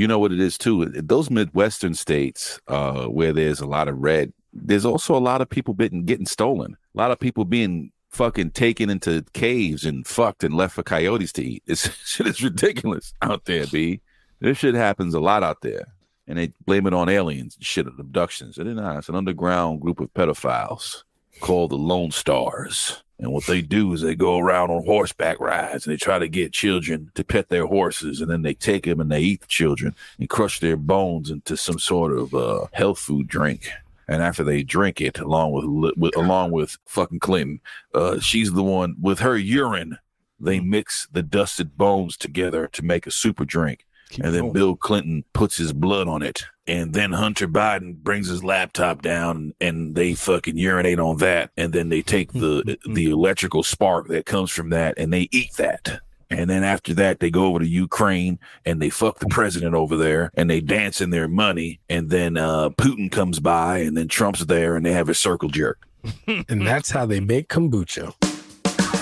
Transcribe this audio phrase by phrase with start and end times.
[0.00, 0.86] You know what it is too.
[0.86, 5.50] Those Midwestern states, uh, where there's a lot of red, there's also a lot of
[5.50, 6.74] people getting getting stolen.
[6.94, 11.34] A lot of people being fucking taken into caves and fucked and left for coyotes
[11.34, 11.64] to eat.
[11.66, 14.00] This shit is ridiculous out there, B.
[14.40, 15.92] This shit happens a lot out there.
[16.26, 18.56] And they blame it on aliens and shit, abductions.
[18.56, 18.96] Is not.
[18.96, 21.02] It's an underground group of pedophiles
[21.40, 23.02] called the Lone Stars.
[23.18, 26.26] And what they do is they go around on horseback rides and they try to
[26.26, 28.20] get children to pet their horses.
[28.20, 31.56] And then they take them and they eat the children and crush their bones into
[31.56, 33.68] some sort of uh, health food drink.
[34.08, 37.60] And after they drink it, along with, with along with fucking Clinton,
[37.94, 39.98] uh, she's the one with her urine.
[40.40, 43.86] They mix the dusted bones together to make a super drink.
[44.10, 44.52] Keep and then going.
[44.52, 46.44] Bill Clinton puts his blood on it.
[46.66, 51.50] And then Hunter Biden brings his laptop down and they fucking urinate on that.
[51.56, 55.54] And then they take the the electrical spark that comes from that and they eat
[55.54, 56.00] that.
[56.30, 59.96] And then after that, they go over to Ukraine and they fuck the president over
[59.96, 61.80] there and they dance in their money.
[61.88, 65.48] And then uh, Putin comes by and then Trump's there and they have a circle
[65.48, 65.88] jerk.
[66.26, 68.14] and that's how they make kombucha.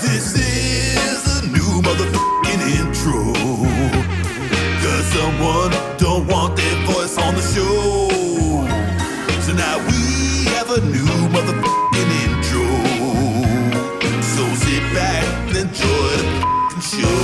[0.01, 2.38] This is a new motherfucking
[5.39, 8.09] Cause someone don't want their voice on the show.
[9.41, 12.67] So now we have a new motherfucking intro.
[14.21, 17.21] So sit back and enjoy the fucking show.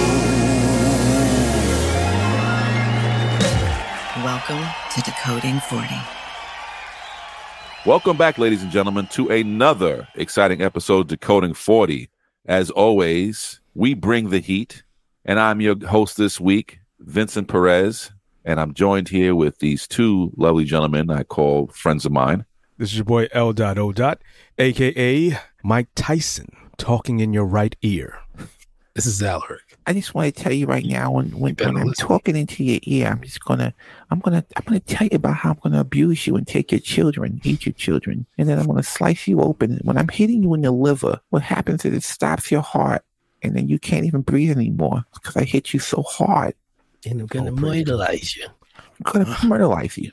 [4.24, 5.86] Welcome to Decoding 40.
[7.84, 12.08] Welcome back, ladies and gentlemen, to another exciting episode of Decoding 40.
[12.46, 14.84] As always, we bring the heat,
[15.24, 18.10] and I'm your host this week, Vincent Perez,
[18.44, 22.44] and I'm joined here with these two lovely gentlemen I call friends of mine.
[22.78, 23.52] This is your boy L.
[23.52, 23.92] Dot O.
[23.92, 24.22] Dot,
[24.58, 28.18] aka Mike Tyson, talking in your right ear.
[28.94, 29.76] This is Alaric.
[29.88, 32.06] I just want to tell you right now, when when, when I'm listen.
[32.06, 33.74] talking into your ear, I'm just gonna,
[34.12, 36.78] I'm gonna, I'm gonna tell you about how I'm gonna abuse you and take your
[36.78, 39.80] children, eat your children, and then I'm gonna slice you open.
[39.82, 43.04] When I'm hitting you in the liver, what happens is it stops your heart,
[43.42, 46.54] and then you can't even breathe anymore because I hit you so hard.
[47.06, 48.46] And I'm gonna Oh, myrtleize you.
[48.76, 50.12] I'm gonna murderize you.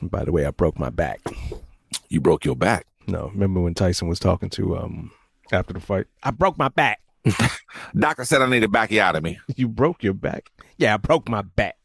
[0.00, 1.20] And by the way, I broke my back.
[2.08, 2.86] You broke your back.
[3.06, 5.10] No, remember when Tyson was talking to um
[5.52, 6.06] after the fight?
[6.22, 7.00] I broke my back.
[7.98, 9.00] Doctor said I need a bacchiotomy.
[9.00, 9.38] Out of me.
[9.56, 10.50] You broke your back?
[10.76, 11.76] Yeah, I broke my back.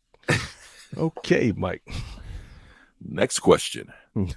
[0.97, 1.83] okay, Mike.
[3.01, 3.91] Next question.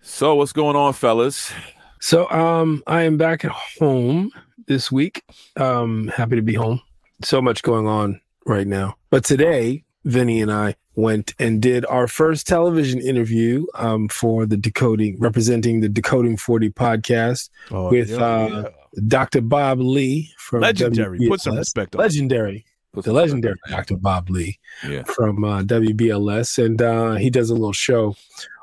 [0.00, 1.52] So, what's going on, fellas?
[2.00, 4.30] So um I am back at home
[4.68, 5.24] this week.
[5.56, 6.80] Um happy to be home.
[7.24, 8.96] So much going on right now.
[9.10, 14.56] But today, Vinny and I went and did our first television interview um for the
[14.56, 18.48] decoding representing the Decoding 40 podcast Oh, With, yeah, uh,
[18.96, 19.00] yeah.
[19.06, 19.40] Dr.
[19.42, 21.20] Bob Lee from legendary.
[21.28, 22.00] Put some respect on.
[22.02, 22.64] legendary
[22.94, 23.96] the legendary Dr.
[23.96, 24.58] Bob Lee
[24.88, 25.04] Yeah.
[25.04, 28.16] from uh, WBLS, and uh, he does a little show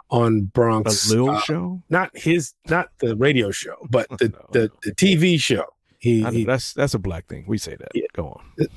[0.10, 1.08] on Bronx.
[1.08, 1.82] A little uh, show.
[1.90, 4.46] not his, not the radio show, but the No.
[4.52, 5.64] the, the TV show.
[6.00, 7.46] He, he that's that's a black thing.
[7.48, 7.92] We say that.
[7.94, 8.08] Yeah.
[8.14, 8.28] Go
[8.60, 8.68] on.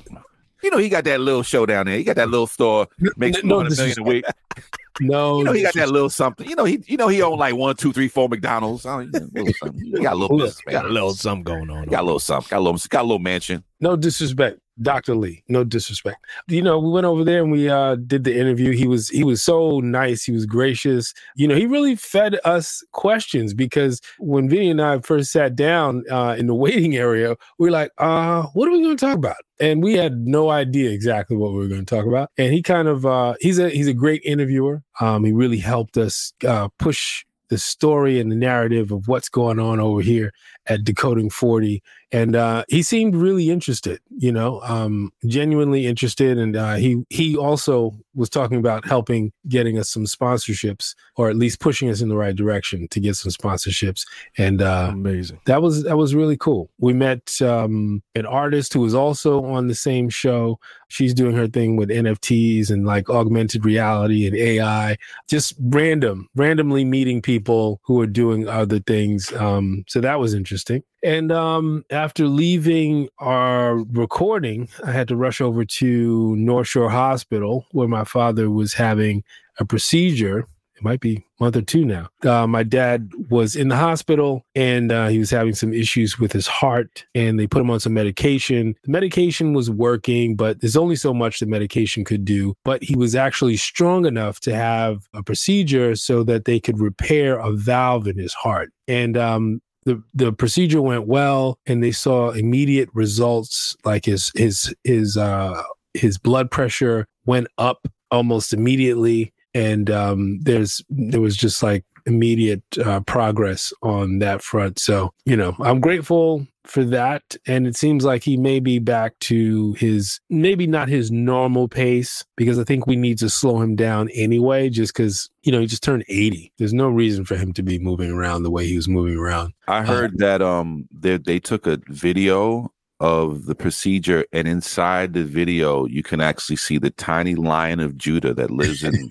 [0.61, 1.97] You know, he got that little show down there.
[1.97, 2.87] He got that little store,
[3.17, 4.25] makes no, no, a million a week.
[5.01, 6.47] no, You know, he got that little something.
[6.47, 8.85] You know, he you know he owned like one, two, three, four McDonald's.
[8.85, 9.43] I don't know.
[9.43, 10.61] He got a little business.
[10.67, 11.83] Got a little something going on.
[11.85, 12.49] He got a little something.
[12.49, 13.63] Got a little, got a little mansion.
[13.79, 15.15] no disrespect, Dr.
[15.15, 15.43] Lee.
[15.47, 16.25] No disrespect.
[16.47, 18.71] You know, we went over there and we uh, did the interview.
[18.71, 20.23] He was he was so nice.
[20.23, 21.13] He was gracious.
[21.35, 26.03] You know, he really fed us questions because when Vinny and I first sat down
[26.09, 29.17] uh, in the waiting area, we were like, uh, what are we going to talk
[29.17, 29.37] about?
[29.59, 32.31] And we had no idea exactly what we were going to talk about.
[32.37, 34.83] And he kind of uh, he's a he's a great interviewer.
[35.01, 39.59] Um, he really helped us uh, push the story and the narrative of what's going
[39.59, 40.31] on over here
[40.67, 41.81] at Decoding 40
[42.11, 46.37] and uh, he seemed really interested you know um, genuinely interested.
[46.37, 51.37] And uh, he he also was talking about helping getting us some sponsorships or at
[51.37, 54.05] least pushing us in the right direction to get some sponsorships.
[54.37, 55.39] And uh, Amazing.
[55.45, 56.69] that was that was really cool.
[56.77, 60.59] We met um, an artist who was also on the same show.
[60.89, 64.97] She's doing her thing with nfts and like augmented reality and ai
[65.29, 69.31] just random randomly meeting people who are doing other things.
[69.33, 75.41] Um, so that was interesting and um, after leaving our recording, I had to rush
[75.41, 79.23] over to North Shore Hospital where my father was having
[79.59, 80.47] a procedure.
[80.75, 82.07] It might be a month or two now.
[82.23, 86.31] Uh, my dad was in the hospital and uh, he was having some issues with
[86.31, 88.75] his heart, and they put him on some medication.
[88.85, 92.55] The medication was working, but there's only so much the medication could do.
[92.63, 97.37] But he was actually strong enough to have a procedure so that they could repair
[97.39, 98.71] a valve in his heart.
[98.87, 104.73] And um, the the procedure went well and they saw immediate results like his his
[104.83, 105.61] his uh
[105.93, 112.63] his blood pressure went up almost immediately, and um, there's there was just like immediate
[112.83, 114.79] uh, progress on that front.
[114.79, 119.17] So you know, I'm grateful for that, and it seems like he may be back
[119.19, 123.75] to his maybe not his normal pace because I think we need to slow him
[123.75, 126.53] down anyway, just because you know he just turned 80.
[126.57, 129.53] There's no reason for him to be moving around the way he was moving around.
[129.67, 135.23] I heard that um they they took a video of the procedure and inside the
[135.23, 139.09] video you can actually see the tiny lion of Judah that lives in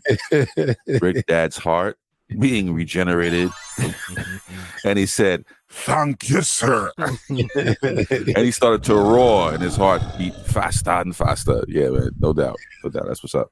[1.00, 1.96] Rick Dad's heart
[2.38, 3.50] being regenerated.
[4.84, 6.90] and he said, Thank you, sir.
[6.98, 11.64] and he started to roar and his heart beat faster and faster.
[11.68, 12.56] Yeah, man, no doubt.
[12.84, 13.06] No doubt.
[13.06, 13.50] That's what's up.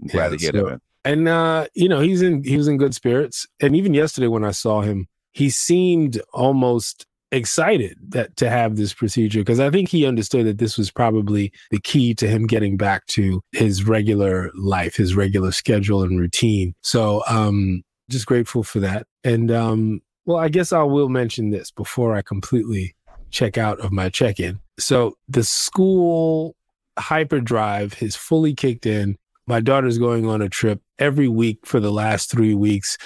[0.00, 0.80] I'm glad Yeah, to hear so- that, man.
[1.04, 4.44] and uh you know he's in he was in good spirits and even yesterday when
[4.44, 9.88] i saw him he seemed almost excited that to have this procedure because i think
[9.88, 14.50] he understood that this was probably the key to him getting back to his regular
[14.56, 20.38] life his regular schedule and routine so um just grateful for that and um well
[20.38, 22.94] i guess i will mention this before i completely
[23.30, 26.54] check out of my check-in so the school
[26.98, 29.16] hyperdrive has fully kicked in
[29.48, 32.98] my daughter's going on a trip every week for the last three weeks.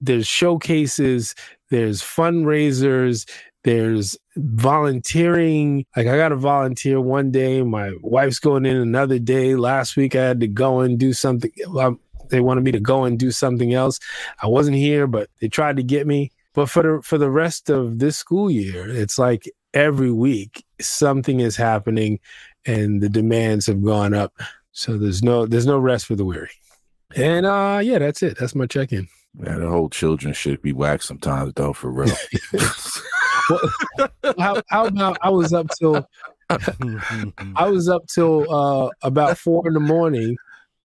[0.00, 1.36] There's showcases,
[1.70, 3.30] there's fundraisers,
[3.62, 5.86] there's volunteering.
[5.96, 7.62] Like I got to volunteer one day.
[7.62, 9.54] My wife's going in another day.
[9.54, 11.52] Last week I had to go and do something.
[12.28, 14.00] They wanted me to go and do something else.
[14.42, 16.32] I wasn't here, but they tried to get me.
[16.54, 21.40] But for the for the rest of this school year, it's like every week something
[21.40, 22.20] is happening,
[22.64, 24.32] and the demands have gone up.
[24.72, 26.50] So there's no there's no rest for the weary.
[27.16, 28.38] And uh yeah, that's it.
[28.38, 29.08] That's my check-in.
[29.42, 32.14] Yeah, the whole children should be whacked sometimes, though, for real.
[34.38, 36.08] How, how about I was up till
[36.48, 40.36] I was up till uh about four in the morning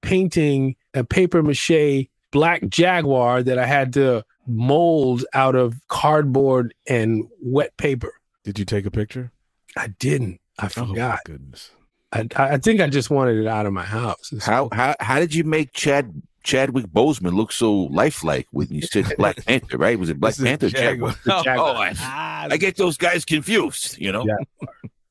[0.01, 7.24] painting a paper mache black jaguar that I had to mold out of cardboard and
[7.42, 8.13] wet paper.
[8.44, 9.31] Did you take a picture?
[9.78, 10.40] I didn't.
[10.57, 11.19] I Oh, my forgot.
[11.25, 11.72] goodness.
[12.12, 14.34] I, I think I just wanted it out of my house.
[14.42, 19.06] how how how did you make Chad Chadwick Boseman look so lifelike when you said
[19.18, 20.00] Black Panther, right?
[20.00, 20.69] Was it Black This Panther?
[20.69, 21.12] Jaguar.
[21.25, 21.44] Chadwick?
[21.45, 21.69] Jaguar.
[21.69, 24.25] Oh, I, I get those guys confused, you know?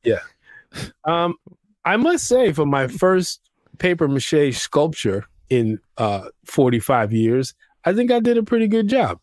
[0.02, 0.18] Yeah.
[1.04, 1.34] Um,
[1.84, 3.40] I must say, for my first
[3.78, 9.20] paper mache sculpture in uh 45 years, I think I did a pretty good job.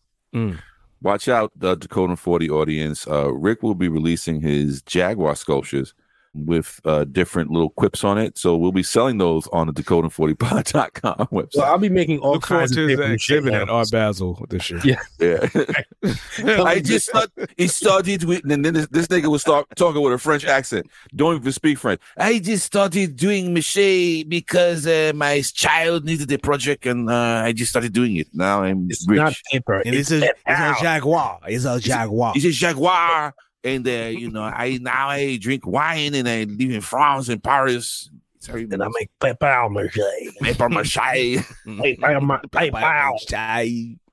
[1.02, 3.06] Watch out, the Decoding 40 audience.
[3.06, 5.94] Uh, Rick will be releasing his Jaguar sculptures
[6.36, 8.36] with uh, different little quips on it.
[8.36, 11.52] So we'll be selling those on the Decoding40pod.com website.
[11.52, 13.92] So I'll be making all Look kinds of his paper mache exhibit at animals.
[13.92, 14.80] Art Basel this year.
[14.84, 15.00] Yeah.
[15.18, 16.12] Yeah.
[16.64, 20.12] I just thought he started with, and then this, this nigga was start talking with
[20.12, 20.88] a French accent.
[21.14, 22.00] Don't even speak French.
[22.16, 27.52] I just started doing mache because uh, my child needed a project, and uh, I
[27.52, 28.28] just started doing it.
[28.32, 29.18] Now I'm It's rich.
[29.18, 29.80] not paper.
[29.80, 30.70] And It's it's a, jaguar.
[30.72, 31.40] it's a jaguar.
[31.46, 32.32] It's a jaguar.
[32.34, 33.34] He's a Jaguar,
[33.66, 37.42] and uh, you know, I now I drink wine, and I live in France and
[37.42, 38.08] Paris.
[38.36, 39.98] It's very and I make paper mache.
[40.40, 40.96] paper mache.
[41.66, 43.12] Paper ma- paper.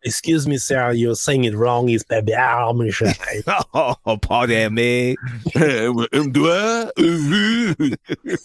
[0.05, 0.91] Excuse me, sir.
[0.91, 1.87] You're saying it wrong.
[1.89, 3.03] It's paper mache.
[3.73, 5.15] oh, pardon me.
[5.55, 6.91] Un doigt.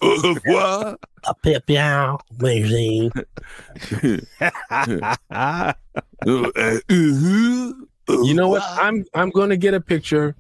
[0.03, 0.99] Au revoir.
[1.25, 3.11] A paper mache.
[4.71, 5.73] Uh, uh,
[6.21, 6.79] uh,
[8.09, 8.63] You know what?
[8.63, 10.35] I'm I'm going to get a picture.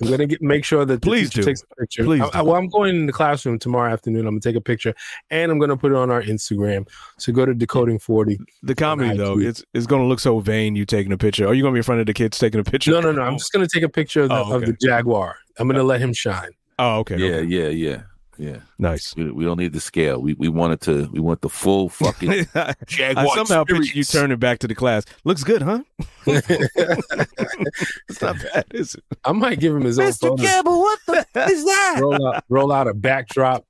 [0.00, 1.46] I'm going to get make sure that the Please teacher do.
[1.46, 2.04] takes a picture.
[2.04, 4.26] Please I, I, well, I'm going in the classroom tomorrow afternoon.
[4.26, 4.94] I'm going to take a picture,
[5.30, 6.88] and I'm going to put it on our Instagram.
[7.18, 8.38] So go to decoding forty.
[8.62, 10.76] The comedy though, it's it's gonna look so vain.
[10.76, 11.46] You taking a picture?
[11.46, 12.90] Are you gonna be in front of the kids taking a picture?
[12.90, 13.22] No, no, no.
[13.22, 15.36] I'm just going to take a picture of the, Oh, of the jaguar.
[15.58, 15.86] I'm going to oh.
[15.86, 16.50] let him shine.
[16.78, 17.16] Oh, okay.
[17.16, 17.46] yeah, okay.
[17.46, 18.02] yeah, yeah,
[18.38, 18.58] yeah.
[18.78, 19.14] Nice.
[19.16, 20.20] We, we don't need the scale.
[20.20, 21.08] We we wanted to.
[21.12, 23.34] We want the full fucking I Jaguar.
[23.34, 24.12] somehow picture you experience.
[24.12, 25.04] turning back to the class.
[25.24, 25.80] Looks good, huh?
[26.26, 29.04] it's not bad, is it?
[29.24, 30.42] I might give him his own photo.
[30.42, 31.98] Campbell, what the is that?
[32.00, 33.64] Roll out, roll out a backdrop.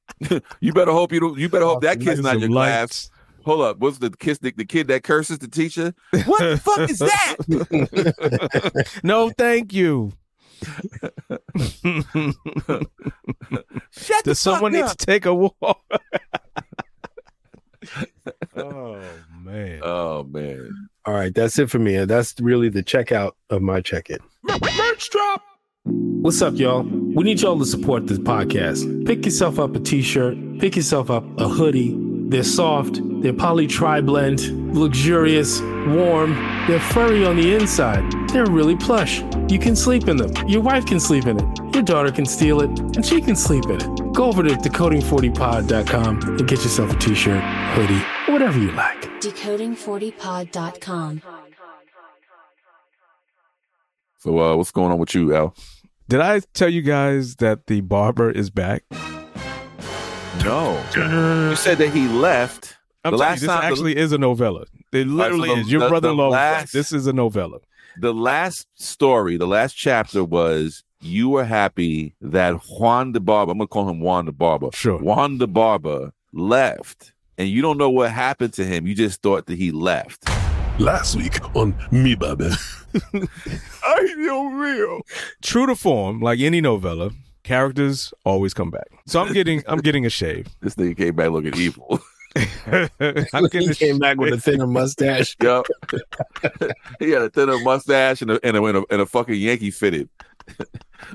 [0.60, 1.38] You better hope you don't.
[1.38, 3.10] You better hope that kid's not in your Some class.
[3.44, 3.78] Hold up.
[3.78, 4.38] What's the kiss?
[4.38, 5.92] The, the kid that curses the teacher?
[6.24, 7.36] What the fuck is that?
[9.02, 10.12] No, thank you.
[13.90, 15.54] Shut the Does someone fuck need to take a walk?
[18.56, 19.00] oh
[19.38, 19.80] man.
[19.82, 20.88] Oh man.
[21.04, 22.04] All right, that's it for me.
[22.04, 24.18] That's really the checkout of my check-in.
[24.42, 25.42] Merch drop.
[25.84, 26.82] What's up, y'all?
[26.82, 29.06] We need y'all to support this podcast.
[29.06, 31.92] Pick yourself up a t-shirt, pick yourself up a hoodie.
[32.26, 36.34] They're soft, they're poly tri-blend, luxurious, warm,
[36.66, 38.02] they're furry on the inside.
[38.30, 39.22] They're really plush.
[39.48, 40.32] You can sleep in them.
[40.48, 41.74] Your wife can sleep in it.
[41.74, 44.14] Your daughter can steal it, and she can sleep in it.
[44.14, 47.42] go over to decoding40pod.com and get yourself a t-shirt,
[47.74, 48.02] hoodie,
[48.32, 49.02] whatever you like.
[49.20, 51.22] Decoding40pod.com.
[54.18, 55.54] So, uh, what's going on with you, Al?
[56.08, 58.84] Did I tell you guys that the barber is back?
[60.44, 62.76] No, you said that he left.
[63.04, 64.64] I'm The last you, this time- actually is a novella.
[64.92, 65.72] It literally the- is.
[65.72, 66.24] Your the- brother-in-law.
[66.24, 67.58] the was like, last- This is a novella.
[67.98, 73.58] The last story, the last chapter was you were happy that Juan de Barba, I'm
[73.58, 74.70] gonna call him Juan de Barba.
[74.74, 74.98] Sure.
[74.98, 78.86] Juan de Barba left, and you don't know what happened to him.
[78.86, 80.28] You just thought that he left.
[80.78, 82.50] Last week on Me Baby.
[83.84, 85.00] I know real.
[85.42, 87.10] True to form, like any novella,
[87.44, 88.88] characters always come back.
[89.06, 90.48] So I'm getting, I'm getting a shave.
[90.60, 92.00] This thing came back looking evil.
[92.66, 95.36] I'm getting he a came back with a thinner mustache.
[95.42, 95.66] Yup.
[96.98, 99.70] he had a thinner mustache and a, and a, and a, and a fucking Yankee
[99.70, 100.08] fitted,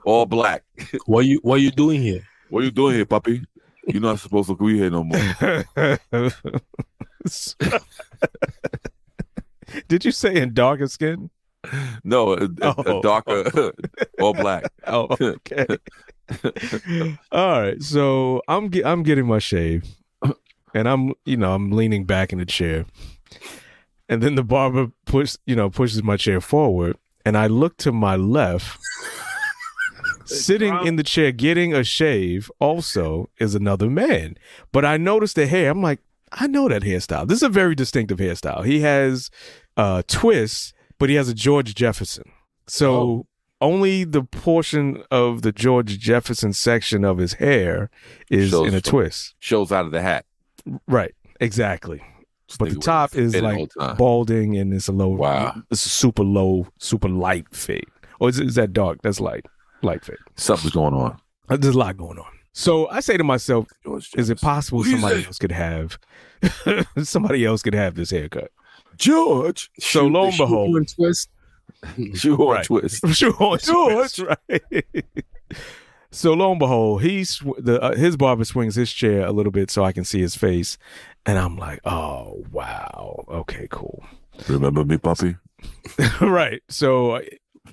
[0.05, 0.63] all black.
[1.07, 2.25] What you what you doing here?
[2.49, 3.43] What you doing here, puppy?
[3.87, 5.97] You're not supposed to be here no more.
[9.87, 11.29] Did you say in darker skin?
[12.03, 13.01] No, a, a- a Oh.
[13.01, 13.71] darker,
[14.19, 14.71] all black.
[14.87, 15.65] Oh, okay.
[17.31, 17.81] All right.
[17.81, 19.83] So I'm ge- I'm getting my shave,
[20.75, 22.85] and I'm you know I'm leaning back in the chair,
[24.07, 27.91] and then the barber push you know pushes my chair forward, and I look to
[27.91, 28.77] my left.
[30.25, 34.37] Sitting in the chair getting a shave also is another man.
[34.71, 35.71] But I noticed the hair.
[35.71, 35.99] I'm like,
[36.31, 37.27] I know that hairstyle.
[37.27, 38.63] This is a very distinctive hairstyle.
[38.63, 39.31] He has
[39.77, 42.23] uh twists, but he has a George Jefferson.
[42.67, 43.27] So Oh.
[43.61, 47.89] only the portion of the George Jefferson section of his hair
[48.29, 49.33] is Shows in a from- twist.
[49.39, 50.25] Shows out of the hat.
[50.87, 51.15] Right.
[51.39, 52.01] Exactly.
[52.57, 53.95] But the top is like all the time.
[53.97, 55.61] balding and it's a low Wow.
[55.71, 57.85] It's a super low, super light fade.
[58.19, 58.99] Or is, is that dark?
[59.03, 59.45] That's light.
[59.83, 60.17] Light fade.
[60.35, 61.17] Something's going on.
[61.47, 62.25] Uh, There's a lot going on.
[62.53, 63.67] So I say to myself,
[64.15, 65.97] is it possible What do you somebody else could have
[67.03, 68.51] somebody else could have this haircut?
[68.99, 69.69] George?
[69.79, 71.29] So lo and behold, twist.
[72.13, 72.65] Shoehorn Right.
[72.65, 73.07] twist.
[73.15, 74.19] Sure, George.
[74.19, 74.85] Right.
[76.11, 79.51] so lo and behold, he's sw- the uh, his barber swings his chair a little
[79.51, 80.77] bit so I can see his face,
[81.25, 84.03] and I'm like, oh wow, okay, cool,
[84.47, 85.35] Remember me, puppy?
[86.21, 86.61] right.
[86.69, 87.21] So uh,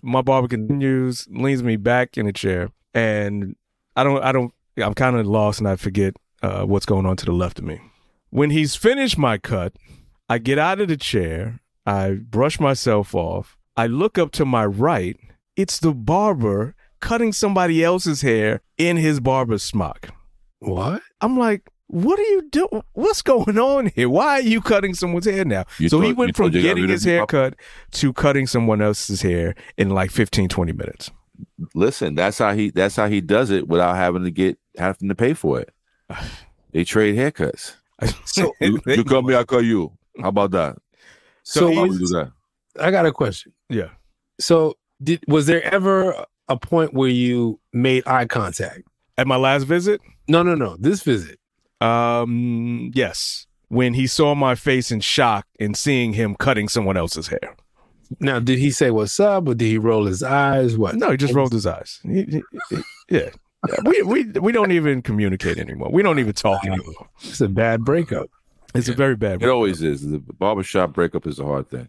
[0.02, 3.56] my barber continues, leans me back in the chair, and
[3.96, 7.16] I don't, I don't, I'm kind of lost, and I forget uh, what's going on
[7.16, 7.80] to the left of me.
[8.30, 9.72] When he's finished my cut,
[10.28, 14.64] I get out of the chair, I brush myself off, I look up to my
[14.66, 15.16] right.
[15.54, 20.08] It's the barber cutting somebody else's hair in his barber smock.
[20.58, 21.02] What?
[21.20, 22.82] I'm like, what are you doing?
[22.94, 24.08] What's going on here?
[24.08, 25.64] Why are you cutting someone's hair now?
[25.78, 27.54] You so he went from thought you got getting his hair cut
[27.92, 31.10] to cutting someone else's hair in like 15, 20 minutes.
[31.74, 35.14] Listen, that's how he that's how he does it without having to get having to
[35.14, 35.72] pay for it.
[36.72, 37.74] They trade haircuts.
[38.26, 39.92] So You, you cut me, I cut you.
[40.20, 40.76] How about that?
[41.42, 42.32] so we do that?
[42.80, 43.52] I got a question.
[43.68, 43.90] yeah.
[44.40, 48.82] So did was there ever a point where you made eye contact?
[49.18, 50.76] At my last visit, No, no, no.
[50.78, 51.38] This visit.
[51.80, 53.46] um, yes.
[53.68, 57.56] When he saw my face in shock and seeing him cutting someone else's hair.
[58.20, 60.76] Now, did he say what's up, or did he roll his eyes?
[60.78, 60.94] What?
[60.94, 61.98] No, he just rolled his eyes.
[62.04, 63.30] He- he- he- yeah.
[63.68, 65.90] Yeah, we, we we don't even communicate anymore.
[65.90, 67.08] We don't even talk anymore.
[67.24, 68.30] It's a bad breakup.
[68.78, 69.42] It's a very bad.
[69.42, 70.08] It always is.
[70.08, 71.88] The barbershop breakup is a hard thing.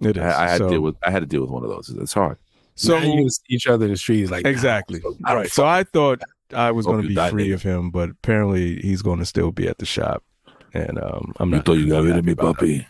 [0.00, 0.22] It is.
[0.22, 1.88] I, I had so, to deal with I had to deal with one of those.
[1.90, 2.38] It's hard.
[2.74, 5.00] So So you see each other in the streets like exactly.
[5.24, 5.50] I don't right.
[5.50, 6.22] So I thought
[6.54, 7.54] I was going to be free nigga.
[7.54, 10.24] of him, but apparently he's going to still be at the shop,
[10.72, 11.66] and um, I'm You not.
[11.66, 12.86] thought you got rid of me, happy puppy.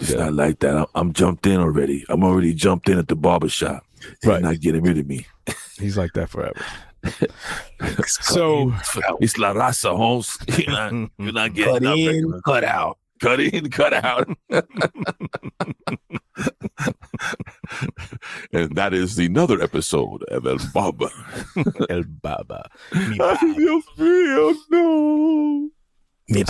[0.00, 0.24] It's Yeah.
[0.24, 0.76] not like that.
[0.76, 2.04] I'm, I'm jumped in already.
[2.08, 3.84] I'm already jumped in at the barber shop.
[4.24, 4.32] Right.
[4.34, 4.42] Right.
[4.42, 5.26] Not getting rid of me.
[5.78, 6.60] He's like that forever.
[8.06, 8.72] so
[9.20, 10.36] It's La Raza, Holmes.
[10.58, 12.98] You're not, you're not getting cut in, cut out.
[13.20, 14.28] Cut in, cut out.
[18.52, 21.08] and that is another episode of El Baba.
[21.88, 22.68] El Baba.
[22.92, 23.38] Dios
[23.98, 25.70] mío, no.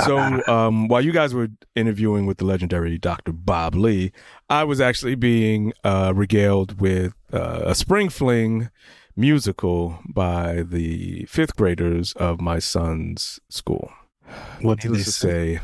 [0.04, 3.32] So um, while you guys were interviewing with the legendary Dr.
[3.32, 4.10] Bob Lee,
[4.48, 8.70] I was actually being uh, regaled with uh, a spring fling
[9.16, 13.90] musical by the fifth graders of my son's school.
[14.61, 15.56] What did they Needless to say?
[15.56, 15.61] say,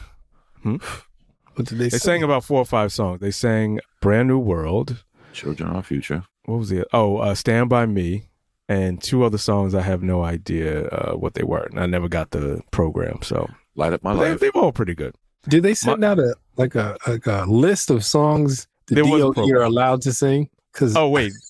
[1.54, 1.98] What did they, they say?
[1.98, 3.20] sang about four or five songs.
[3.20, 6.24] They sang "Brand New World." Children are our future.
[6.44, 6.86] What was it?
[6.92, 8.24] Oh, uh, "Stand by Me,"
[8.68, 9.74] and two other songs.
[9.74, 13.20] I have no idea uh, what they were, and I never got the program.
[13.22, 14.40] So Light up my they, life.
[14.40, 15.14] they were all pretty good.
[15.48, 19.20] Did they send out a like a like a list of songs the There was
[19.22, 19.56] a DOE program.
[19.58, 20.48] are allowed to sing?
[20.72, 21.42] Because Oh wait, I'm pretty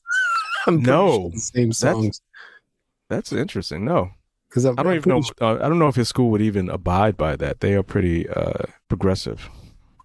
[0.69, 1.11] no.
[1.23, 2.21] sure the same That's- songs.
[3.09, 3.85] that's interesting.
[3.85, 4.11] No,
[4.49, 5.23] Because I don't even know.
[5.41, 7.61] Uh, I don't know if his school would even abide by that.
[7.61, 9.49] They are pretty uh, progressive.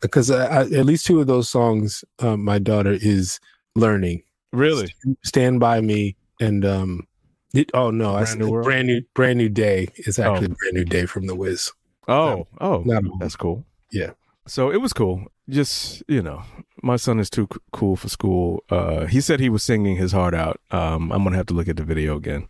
[0.02, 3.40] Because at least two of those songs, um, my daughter is
[3.76, 4.22] learning.
[4.54, 4.94] Really?
[5.24, 7.08] Stand by me and um,
[7.54, 9.88] it, oh no, I Brand said New brand new, brand new day.
[9.96, 10.56] is actually Oh.
[10.62, 11.72] brand new day from the Wiz.
[12.08, 12.84] Oh, oh,
[13.20, 13.66] that's cool.
[13.92, 14.12] Yeah.
[14.48, 15.26] So it was cool.
[15.50, 16.44] Just you know,
[16.84, 18.63] my son is too c- cool for school.
[18.69, 20.60] Uh, he said he was singing his heart out.
[20.72, 22.48] Um, I'm gonna have to look at the video again.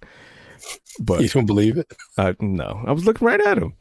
[1.00, 1.92] But You don't believe it?
[2.18, 3.74] I, no, I was looking right at him.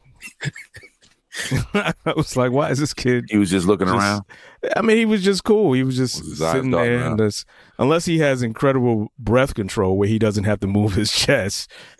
[1.75, 4.23] I was like, "Why is this kid?" He was just looking just- around.
[4.75, 5.73] I mean, he was just cool.
[5.73, 7.45] He was just Was sitting there, and this,
[7.77, 11.69] unless he has incredible breath control where he doesn't have to move his chest.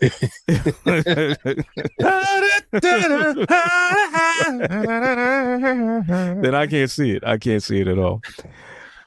[6.42, 7.24] then I can't see it.
[7.24, 8.20] I can't see it at all.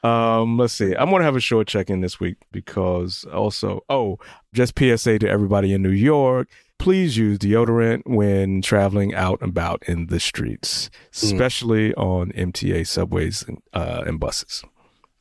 [0.02, 0.94] Um, let's see.
[0.94, 4.18] I'm gonna have a short check-in this week because also, oh,
[4.52, 6.48] just PSA to everybody in New York.
[6.78, 13.44] Please use deodorant when traveling out and about in the streets, especially on MTA subways
[13.46, 14.64] and, uh, and buses.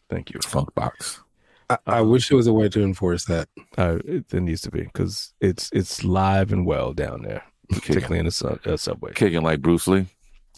[0.09, 0.39] Thank you.
[0.43, 1.21] Funk box.
[1.69, 3.47] I, I wish there was a way to enforce that.
[3.77, 8.19] Uh, it, there needs to be because it's it's live and well down there, particularly
[8.19, 9.13] in the su- uh, subway.
[9.13, 10.07] Kicking like Bruce Lee.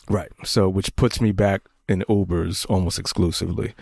[0.09, 0.31] Right.
[0.43, 3.73] So, which puts me back in Ubers almost exclusively.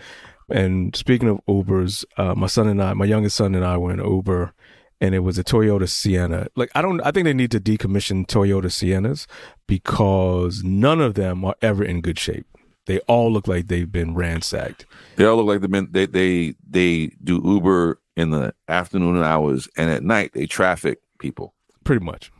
[0.48, 3.92] And speaking of Ubers, uh, my son and I, my youngest son and I were
[3.92, 4.52] in Uber,
[5.00, 6.46] and it was a Toyota Sienna.
[6.54, 9.26] Like, I don't, I think they need to decommission Toyota Siennas
[9.66, 12.46] because none of them are ever in good shape.
[12.86, 14.86] They all look like they've been ransacked.
[15.16, 15.88] They all look like the men.
[15.92, 21.54] They they they do Uber in the afternoon hours, and at night they traffic people.
[21.84, 22.32] pretty much.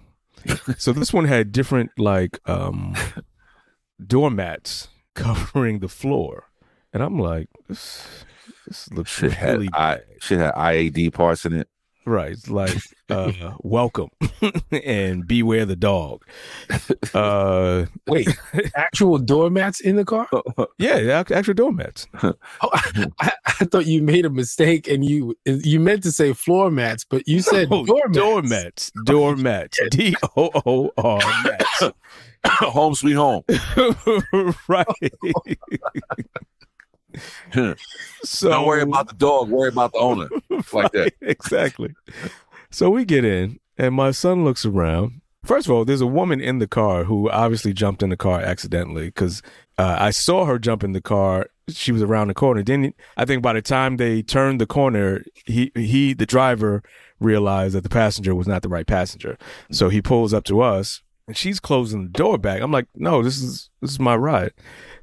[0.79, 2.95] so this one had different like um
[4.07, 6.49] doormats covering the floor,
[6.93, 8.07] and I'm like, this,
[8.67, 11.69] this looks Shit had really I shit had IAD parts in it.
[12.07, 12.37] Right.
[12.49, 12.77] Like
[13.11, 14.09] uh, welcome
[14.73, 16.25] and beware the dog.
[17.15, 18.29] Uh, Wait,
[18.77, 20.29] actual doormats in the car?
[20.79, 22.07] yeah, actual doormats.
[22.65, 26.33] Oh, I, I, I thought you made a mistake and you you meant to say
[26.33, 28.13] floor mats, but you said Oh, doormats.
[28.19, 31.83] doormats, doormats, D O O R mats.
[32.45, 33.43] home sweet home.
[34.69, 34.87] right.
[38.23, 39.49] so Don't worry about the dog.
[39.49, 40.29] Worry about the owner.
[40.73, 41.13] Like that.
[41.21, 41.95] exactly.
[42.71, 45.21] So we get in, and my son looks around.
[45.45, 48.41] First of all, there's a woman in the car who obviously jumped in the car
[48.41, 49.43] accidentally because
[49.77, 51.49] uh, I saw her jump in the car.
[51.69, 52.63] She was around the corner.
[52.63, 56.83] Then I think by the time they turned the corner, he he the driver
[57.19, 59.37] realized that the passenger was not the right passenger.
[59.71, 62.63] So he pulls up to us, and she's closing the door back.
[62.63, 64.53] I'm like, no, this is this is my ride.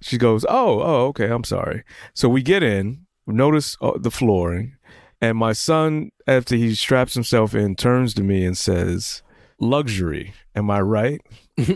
[0.02, 1.84] She goes, oh, oh, okay, I'm sorry.
[2.14, 4.76] So we get in, notice uh, the flooring,
[5.22, 9.22] and my son, after he straps himself in, turns to me and says,
[9.60, 11.22] "Luxury, am I right?"
[11.58, 11.76] Which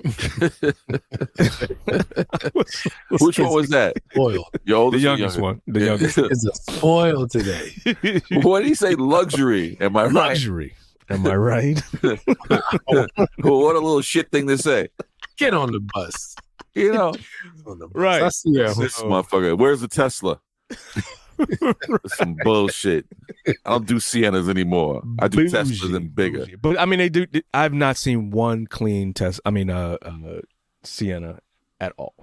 [3.38, 3.96] one was that?
[4.12, 4.46] Spoiled.
[4.64, 5.62] Your The youngest one.
[5.68, 6.18] The youngest.
[6.18, 7.72] It's a spoil today.
[8.44, 8.96] what did he say?
[8.96, 9.76] Luxury.
[9.82, 10.14] Am I right?
[10.14, 10.74] Luxury,
[11.10, 11.82] am I right?
[12.02, 13.08] well,
[13.38, 14.88] what a little shit thing to say.
[15.38, 16.36] Get on the bus.
[16.74, 17.14] You know,
[17.66, 17.96] On the bus.
[17.96, 18.24] Right.
[18.24, 18.74] I see her.
[18.74, 19.58] this motherfucker.
[19.58, 20.40] Where's the Tesla?
[22.08, 23.06] Some bullshit.
[23.48, 25.02] I don't do Siennas anymore.
[25.20, 26.40] I do Bougie, Teslas and bigger.
[26.40, 26.56] bougie.
[26.56, 27.26] But I mean, they do.
[27.54, 29.40] I've not seen one clean test.
[29.46, 30.42] I mean, uh, uh
[30.84, 31.40] Sienna
[31.80, 32.14] at all.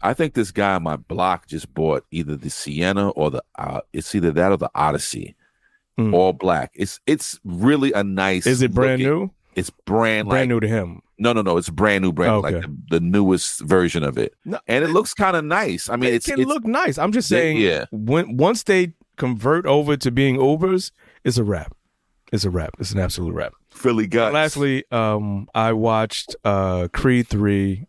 [0.00, 3.80] I think this guy on my block just bought either the Sienna or the uh,
[3.92, 5.34] it's either that or the Odyssey.
[5.96, 6.14] Hmm.
[6.14, 6.72] All black.
[6.74, 8.46] It's it's really a nice.
[8.46, 9.30] Is it brand looking- new?
[9.54, 11.02] It's brand Brand like new to him.
[11.18, 11.56] No no no.
[11.56, 14.90] It's a brand new brand like the, the newest version of it, No, and it
[14.90, 15.88] looks kind of nice.
[15.88, 16.98] I mean, it can it's look nice.
[16.98, 17.56] I'm just They- saying.
[17.58, 17.86] yeah.
[17.90, 20.92] When once they convert over to being Ubers,
[21.24, 21.74] it's a wrap.
[22.32, 22.70] It's a wrap.
[22.78, 23.52] It's an absolute wrap.
[23.70, 24.34] Philly guts.
[24.34, 27.86] Lastly, um, I watched uh Creed three,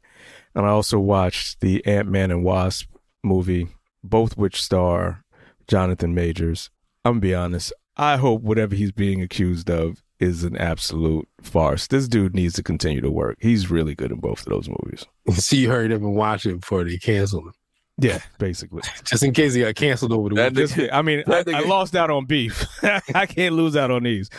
[0.56, 2.90] and I also watched the Ant Man and Wasp
[3.24, 3.68] movie,
[4.04, 5.24] both which star
[5.68, 6.70] Jonathan Majors.
[7.06, 7.74] I'm gonna be honest.
[7.98, 11.88] I hope whatever he's being accused of is an absolute farce.
[11.88, 13.38] This dude needs to continue to work.
[13.40, 15.06] He's really good in both of those movies.
[15.36, 17.54] So you heard up and watched it before they canceled him.
[18.02, 18.82] Yeah, basically.
[19.04, 20.70] Just in case he got canceled over the That weekend.
[20.72, 22.66] nigga- Just- I mean, I, That I nigga- lost out on beef.
[23.14, 24.30] I can't lose out on these.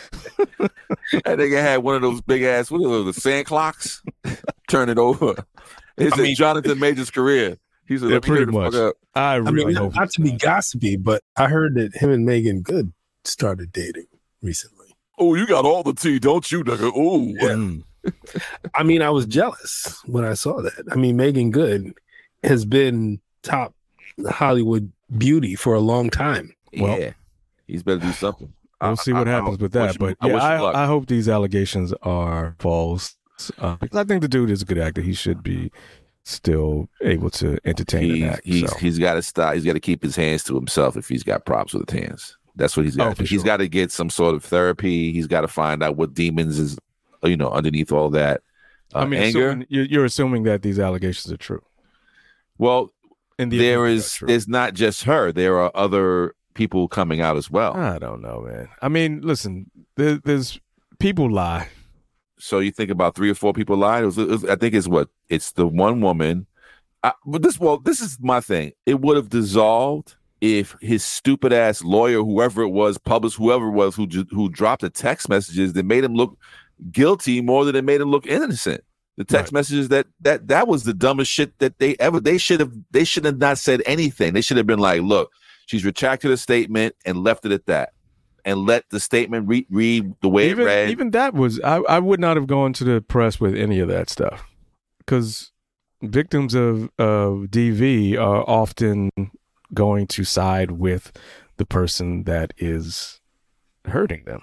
[1.13, 4.01] That nigga had one of those big ass, what are those, the sand clocks?
[4.67, 5.35] Turn it over.
[5.97, 7.57] It's I mean- Jonathan Major's career.
[7.87, 8.75] He's said, Yeah, "Let me hear pretty the fuck much.
[8.75, 9.93] up." I I really mean, hope.
[9.95, 12.93] not, not to be gossipy, but I heard that him and Meagan Good
[13.25, 14.05] started dating
[14.41, 14.80] recently.
[15.21, 16.95] Oh, you got all the tea, don't you, nigga?
[16.97, 17.35] Ooh.
[17.37, 17.83] Mm.
[18.75, 20.83] I mean, I was jealous when I saw that.
[20.91, 21.93] I mean, Meagan Good
[22.43, 23.73] has been top
[24.27, 26.53] Hollywood beauty for a long time.
[26.77, 27.11] Well- yeah.
[27.67, 28.51] He's better do something.
[28.81, 29.97] We'll I- see what I- I happens with that.
[29.99, 30.83] But I yeah, wish I.
[30.83, 33.15] I hope these allegations are false.
[33.59, 35.01] Uh, because I think the dude is a good actor.
[35.01, 35.71] He should be
[36.23, 38.41] still able to entertain He, and act.
[38.45, 38.77] he's so.
[38.77, 39.53] he's got to stop.
[39.53, 42.37] He's got to keep his hands to himself if he's got props with his hands.
[42.55, 43.07] That's what he's got.
[43.07, 43.21] Oh, to do.
[43.23, 43.45] He's sure.
[43.45, 45.11] got to get some sort of therapy.
[45.13, 46.77] He's got to find out what demons is,
[47.23, 48.41] you know, underneath all that.
[48.93, 49.49] Uh, I mean, anger.
[49.49, 51.61] assuming- you're, assuming that these allegations are true.
[52.57, 52.91] well,
[53.37, 54.19] the there is.
[54.21, 55.31] There's not just her.
[55.31, 57.75] There are other people coming out as well.
[57.75, 58.67] I don't know, man.
[58.81, 60.59] I mean, listen, there, there's
[60.99, 61.69] people lie.
[62.37, 64.03] So you think about three or four people lied.
[64.03, 66.47] It was, it was- I think it's what it's the one woman.
[67.03, 68.73] I, but this, well, this is my thing.
[68.85, 73.71] It would have dissolved if his stupid ass lawyer, whoever it was, published whoever it
[73.71, 76.37] was who who dropped the text messages that made him look
[76.91, 78.83] guilty more than it made him look innocent.
[79.17, 82.19] The text messages that that that was the dumbest shit that they ever.
[82.19, 82.73] They should have.
[82.89, 84.33] They should have not said anything.
[84.33, 85.31] They should have been like, "Look,
[85.67, 87.93] she's retracted a statement and left it at that."
[88.43, 90.89] And let the statement re- read the way even it read.
[90.89, 93.87] even that was I, I would not have gone to the press with any of
[93.89, 94.49] that stuff
[94.97, 95.51] because
[96.01, 99.11] victims of of DV are often
[99.73, 101.11] going to side with
[101.57, 103.19] the person that is
[103.85, 104.41] hurting them.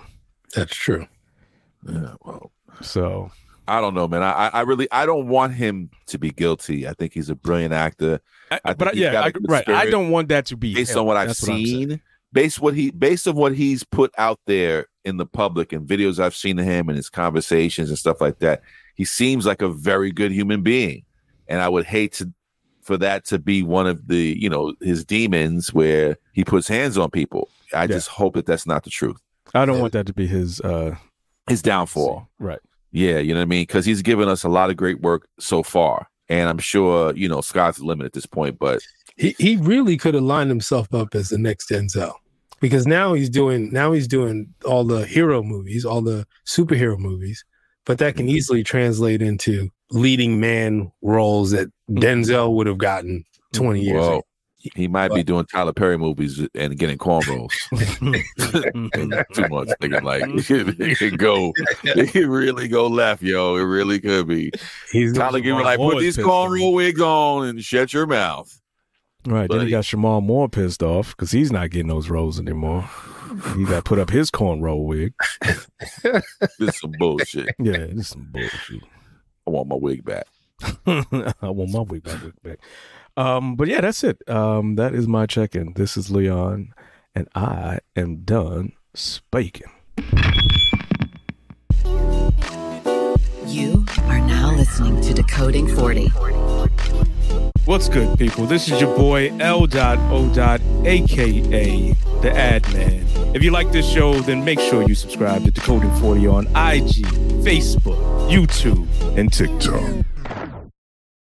[0.55, 1.07] That's true.
[1.89, 3.31] Yeah, well, So
[3.67, 4.23] I don't know, man.
[4.23, 6.89] I, I- I really, I don't want him to be guilty.
[6.89, 8.21] I think he's a brilliant actor.
[8.51, 9.69] I think but I, yeah, got a I, good right.
[9.69, 11.01] I don't want that to be based him.
[11.01, 11.67] on what I've That's I'm saying.
[11.67, 12.01] seen,
[12.33, 16.19] based what he, based on what he's put out there in the public and videos
[16.19, 18.63] I've seen of him and his conversations and stuff like that.
[18.95, 21.05] He seems like a very good human being,
[21.47, 22.33] and I would hate to
[22.89, 26.97] for that to be one of the, you know, his demons where he puts hands
[26.99, 27.49] on people.
[27.75, 29.21] I just hope that that's not the truth.
[29.55, 30.97] I don't want that to be his uh
[31.49, 32.29] His downfall.
[32.39, 32.59] right.
[32.91, 33.63] Yeah, you know what I mean?
[33.63, 36.09] Because he's given us a lot of great work so far.
[36.31, 38.81] And I'm sure, you know, sky's the limit at this point, but
[39.17, 42.15] He he really could have lined himself up as the next Denzel.
[42.61, 47.45] Because now he's doing now he's doing all the hero movies, all the superhero movies,
[47.89, 48.37] but that can mm-hmm.
[48.37, 51.99] easily translate into leading man roles that mm-hmm.
[51.99, 53.21] Denzel would have gotten
[53.55, 53.59] mm-hmm.
[53.65, 54.27] 20 years well, ago.
[54.75, 57.51] he might be doing Tyler Perry movies and getting cornrows.
[59.33, 60.03] Too much, nigga.
[60.03, 63.57] Like it could go, it could really go left, yo.
[63.57, 64.53] It really could be.
[64.93, 68.55] He's Tyler give me like, put these cornrow wigs on and shut your mouth.
[69.27, 69.49] Right.
[69.49, 72.89] Then he you got Shemar Moore pissed off because he's not getting those roles anymore.
[73.57, 75.15] He got put up his cornrow wig.
[76.59, 77.55] This is some bullshit.
[77.59, 78.83] Yeah, this is some bullshit.
[79.47, 80.27] I want my wig back.
[80.87, 81.05] I
[81.43, 82.59] want my wig back, wig back.
[83.17, 84.29] Um, but yeah, that's it.
[84.29, 85.75] Um, that is my check-in.
[85.75, 86.73] This is Leon,
[87.15, 89.71] and I am done speaking.
[93.47, 96.09] You are now listening to Decoding 40.
[97.69, 98.47] What's good, people?
[98.47, 99.67] This is your boy L.
[99.71, 100.59] O.
[100.87, 103.05] aka the Ad Man.
[103.37, 107.05] If you like this show, then make sure you subscribe to Decoding 40 on IG,
[107.45, 108.01] Facebook,
[108.31, 110.07] YouTube, and TikTok.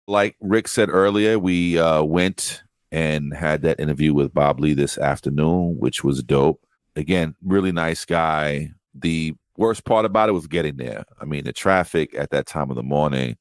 [0.08, 5.00] like Rick said earlier, we uh, went and had that interview with Bob Lee this
[5.00, 6.62] afternoon, which was dope.
[6.96, 8.74] Again, really nice guy.
[8.94, 11.04] The worst part about it was getting there.
[11.20, 13.38] I mean, the traffic at that time of the morning.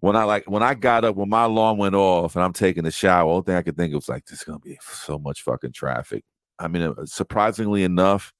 [0.00, 2.86] When I like when I got up, when my alarm went off and I'm taking
[2.86, 5.42] a shower, only thing I could think of was like, "There's gonna be so much
[5.42, 6.24] fucking traffic."
[6.58, 8.32] I mean, uh, surprisingly enough,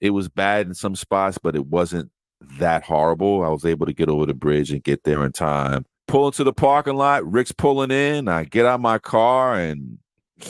[0.00, 2.10] it was bad in some spots, but it wasn't
[2.58, 3.42] that horrible.
[3.42, 6.44] I was able to get over the bridge and get there in time pull into
[6.44, 7.30] the parking lot.
[7.30, 8.28] Rick's pulling in.
[8.28, 9.98] I get out my car and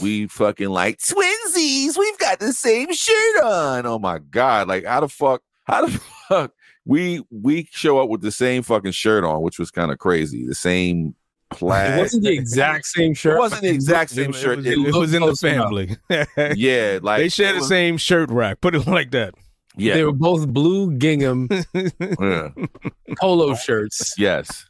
[0.02, 1.96] we fucking like twinsies.
[1.98, 3.86] We've got the same shirt on.
[3.86, 4.68] Oh my god!
[4.68, 5.42] Like how the fuck?
[5.64, 5.92] How the
[6.28, 6.52] fuck?
[6.86, 10.46] We we show up with the same fucking shirt on, which was kind of crazy.
[10.46, 11.14] The same
[11.50, 11.98] plaid.
[11.98, 13.36] It wasn't the exact same shirt.
[13.36, 14.56] It wasn't the exact same It shirt.
[14.58, 15.96] was, It it was in the family.
[16.56, 18.60] yeah, like they share the same shirt rack.
[18.60, 19.34] Put it like that.
[19.76, 22.48] Yeah, They were both blue gingham yeah.
[23.20, 24.14] polo shirts.
[24.18, 24.64] yes.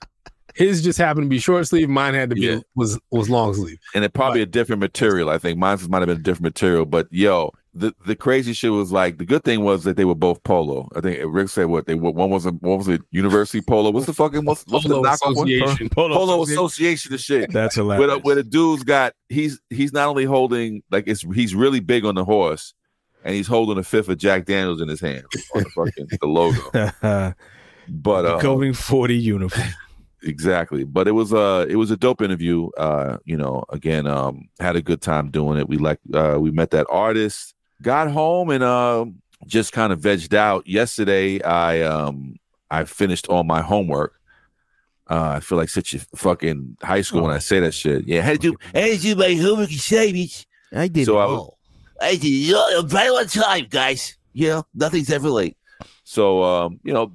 [0.55, 1.89] His just happened to be short sleeve.
[1.91, 2.61] Mine had to be Yeah.
[2.75, 3.79] was was long sleeve.
[3.95, 5.29] and it probably a different material.
[5.29, 8.73] I think mine might have been a different material, but yo, the the crazy shit
[8.73, 10.89] was like the good thing was that they were both polo.
[10.97, 12.11] I think Rick said what they were.
[12.11, 13.91] One was a one was a university polo.
[13.91, 15.49] What's the fucking what's, what's the Polo knockoff one?
[15.49, 15.89] Association.
[15.91, 17.53] Polo Association of shit.
[17.53, 18.15] That's Where hilarious.
[18.15, 22.05] the, where the dude's got he's he's not only holding like it's he's really big
[22.05, 22.73] on the horse,
[23.25, 26.27] and he's holding a fifth of Jack Daniels in his hand on the fucking the
[26.27, 27.33] logo.
[27.89, 29.69] But uh, Decoding 40 uniform.
[30.25, 34.49] exactly but it was uh it was a dope interview uh you know again um
[34.59, 38.51] had a good time doing it we like uh we met that artist got home
[38.51, 39.05] and uh
[39.47, 42.37] just kind of vegged out yesterday i um
[42.71, 44.15] i finished all my homework
[45.11, 48.21] uh i feel like such a fucking high school when i say that shit yeah
[48.21, 51.27] I had to do had to do my homework assignments I did So it I
[51.27, 51.59] all.
[52.01, 54.17] I did it all right on time, guys.
[54.33, 55.57] You know, nothing's ever late.
[56.05, 57.13] So, um, you know,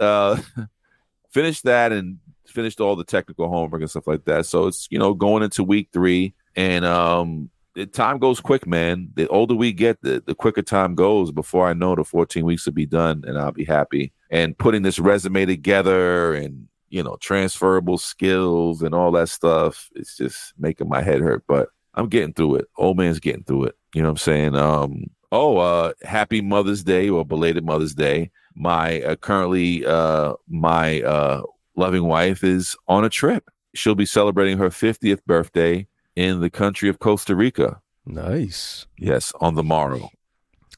[0.00, 0.40] uh,
[1.30, 4.46] finished that and finished all the technical homework and stuff like that.
[4.46, 9.10] So it's you know going into week three, and um, the time goes quick, man.
[9.14, 11.32] The older we get, the the quicker time goes.
[11.32, 14.12] Before I know, the 14 weeks will be done, and I'll be happy.
[14.30, 20.16] And putting this resume together and you know transferable skills and all that stuff, it's
[20.16, 21.44] just making my head hurt.
[21.48, 22.68] But I'm getting through it.
[22.76, 23.76] Old man's getting through it.
[23.94, 24.56] You know what I'm saying?
[24.56, 28.30] Um, oh, uh, happy Mother's Day or belated Mother's Day.
[28.54, 31.42] My uh, currently uh, my uh,
[31.76, 33.50] loving wife is on a trip.
[33.74, 37.80] She'll be celebrating her 50th birthday in the country of Costa Rica.
[38.06, 38.86] Nice.
[38.98, 40.10] Yes, on the morrow.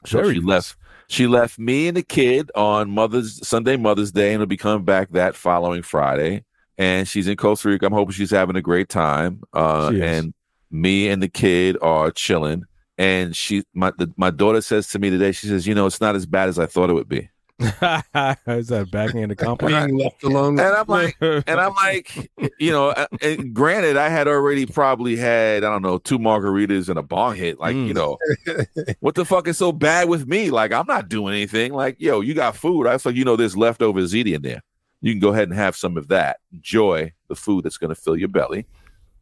[0.05, 0.47] So Very she nice.
[0.47, 0.77] left.
[1.09, 4.83] She left me and the kid on Mother's Sunday, Mother's Day, and will be coming
[4.83, 6.43] back that following Friday.
[6.77, 7.85] And she's in Costa Rica.
[7.85, 9.41] I'm hoping she's having a great time.
[9.53, 10.33] Uh, and
[10.69, 12.63] me and the kid are chilling.
[12.97, 16.01] And she, my the, my daughter says to me today, she says, "You know, it's
[16.01, 19.87] not as bad as I thought it would be." Is that a backhanded compliment?
[19.87, 20.59] Being left alone.
[20.59, 25.15] And I'm like, and I'm like, you know, uh, and granted, I had already probably
[25.15, 27.59] had, I don't know, two margaritas and a bong hit.
[27.59, 27.87] Like, Mm.
[27.87, 28.17] you know,
[28.99, 30.49] what the fuck is so bad with me?
[30.51, 31.73] Like, I'm not doing anything.
[31.73, 32.87] Like, yo, you got food.
[32.87, 34.61] I was like, you know, there's leftover ziti in there.
[35.01, 36.37] You can go ahead and have some of that.
[36.53, 38.65] Enjoy the food that's going to fill your belly.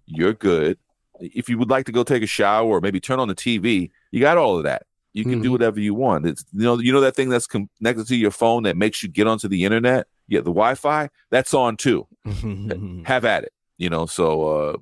[0.05, 0.77] You're good.
[1.19, 3.91] If you would like to go take a shower or maybe turn on the TV,
[4.11, 4.83] you got all of that.
[5.15, 5.53] You can do Mhm.
[5.53, 6.27] whatever you want.
[6.27, 9.09] It's you know, you know that thing that's connected to your phone that makes you
[9.09, 10.05] get onto the internet.
[10.27, 12.05] Yeah, the Wi-Fi that's on too
[13.05, 14.77] have at it you know so uh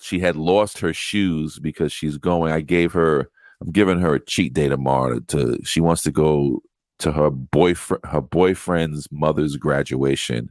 [0.00, 3.28] she had lost her shoes because she's going i gave her
[3.60, 6.60] i'm giving her a cheat day tomorrow to she wants to go
[6.98, 10.48] to her boyfriend her boyfriend's mother's graduation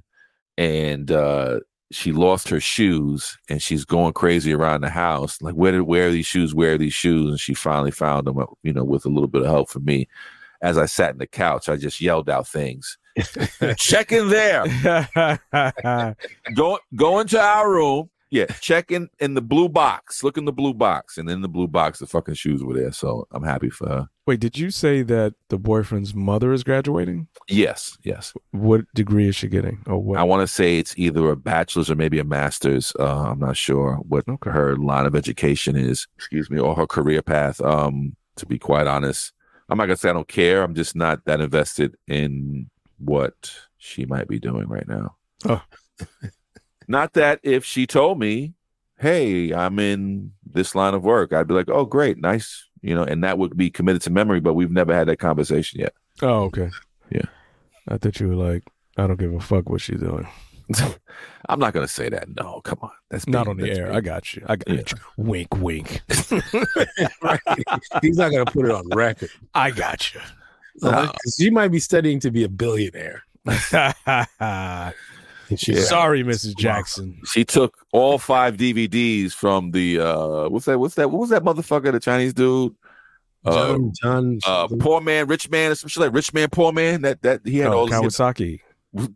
[0.57, 1.59] and uh
[1.91, 5.41] she lost her shoes and she's going crazy around the house.
[5.41, 6.53] Like where did where are these shoes?
[6.53, 7.29] Where are these shoes?
[7.29, 10.07] And she finally found them you know with a little bit of help from me.
[10.61, 12.97] As i sat in the couch i just yelled out things.
[13.77, 14.65] Check in there.
[16.55, 18.09] Go go into our room.
[18.29, 20.21] Yeah, check in in the blue box.
[20.23, 22.91] Look in the blue box, and in the blue box, the fucking shoes were there.
[22.91, 24.07] So I'm happy for her.
[24.25, 27.27] Wait, did you say that the boyfriend's mother is graduating?
[27.47, 28.33] Yes, yes.
[28.51, 29.81] What degree is she getting?
[29.87, 30.19] Or what?
[30.19, 32.91] I want to say it's either a bachelor's or maybe a master's.
[32.99, 34.49] Uh, I'm not sure what Okay.
[34.51, 36.05] her line of education is.
[36.17, 37.61] Excuse me, or her career path.
[37.61, 39.31] Um, to be quite honest,
[39.69, 40.63] I'm not gonna say I don't care.
[40.63, 45.15] I'm just not that invested in what she might be doing right now.
[45.47, 45.61] Oh.
[46.87, 48.53] not that if she told me,
[48.97, 53.03] "Hey, I'm in this line of work," I'd be like, "Oh, great, nice," you know,
[53.03, 54.39] and that would be committed to memory.
[54.39, 55.93] But we've never had that conversation yet.
[56.21, 56.69] oh, okay.
[57.11, 57.25] Yeah.
[57.87, 58.63] I thought you were like,
[58.97, 60.27] I don't give a fuck what she's doing.
[61.47, 62.27] I'm not gonna say that.
[62.35, 63.85] No, come on, that's Not being- on the that's air.
[63.85, 64.43] being- I got you.
[64.47, 64.81] I got Yeah.
[65.17, 65.23] you.
[65.23, 66.01] Wink, wink.
[67.21, 67.39] Right.
[68.01, 69.29] He's not going to put it on record.
[69.53, 70.19] I got you.
[70.83, 73.23] Uh, she might be studying to be a billionaire.
[75.49, 75.83] And she's Yeah.
[75.83, 76.55] Sorry, Mrs.
[76.57, 77.19] Jackson.
[77.25, 80.79] She took all five DVDs from the uh what's that?
[80.79, 81.11] What's that?
[81.11, 81.91] What was that motherfucker?
[81.91, 82.75] The Chinese dude?
[83.45, 86.71] Uh, John, John uh, poor man, rich man, or some shit like rich man, poor
[86.73, 87.01] man.
[87.03, 87.87] That that he had Oh, all.
[87.87, 88.59] Kawasaki.
[88.97, 89.07] I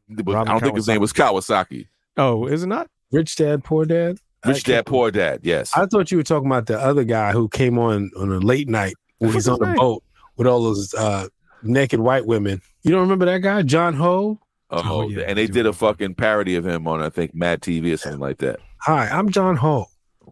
[0.43, 1.87] don't think his name was Kawasaki.
[2.17, 2.87] Oh, is it not?
[3.11, 4.19] Rich Dad, Poor Dad.
[4.45, 5.41] Rich dad, poor dad.
[5.43, 5.71] Yes.
[5.75, 8.67] I thought you were talking about the other guy who came on on a late
[8.67, 10.03] night when he's on his the boat
[10.35, 11.27] with all those uh,
[11.61, 12.59] naked white women.
[12.81, 14.39] You don't remember that guy, John Ho?
[14.71, 17.35] Um, oh, Oh, yeah, and they did a fucking parody of him on I think
[17.35, 18.59] Mad TV or something like that.
[18.83, 19.85] Hi, I'm John Ho.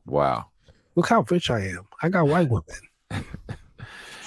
[0.05, 0.45] Wow.
[0.95, 1.87] Look how rich I am.
[2.01, 2.65] I got white women.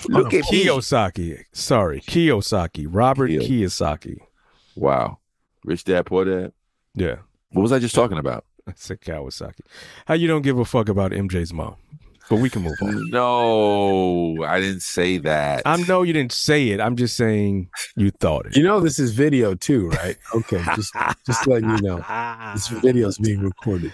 [0.08, 0.64] Look at me.
[0.64, 1.44] Kiyosaki.
[1.52, 2.86] Sorry, Kiyosaki.
[2.88, 4.18] Robert Kiyo- Kiyosaki.
[4.76, 5.18] Wow.
[5.64, 6.52] Rich dad, poor dad.
[6.94, 7.16] Yeah,
[7.52, 8.44] What was I just talking about?
[8.66, 9.60] I said Kawasaki.
[10.06, 11.76] How you don't give a fuck about MJ's mom?
[12.30, 13.10] But we can move on.
[13.10, 15.62] No, I didn't say that.
[15.66, 16.80] I know you didn't say it.
[16.80, 18.56] I'm just saying you thought it.
[18.56, 20.16] You know this is video too, right?
[20.34, 20.94] Okay, just
[21.26, 22.04] just letting you know.
[22.54, 23.92] This video is being recorded.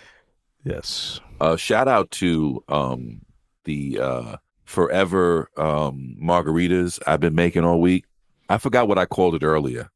[0.64, 1.20] Yes.
[1.40, 3.22] uh shout out to um
[3.64, 8.04] the uh forever um margaritas I've been making all week.
[8.50, 9.88] I forgot what I called it earlier.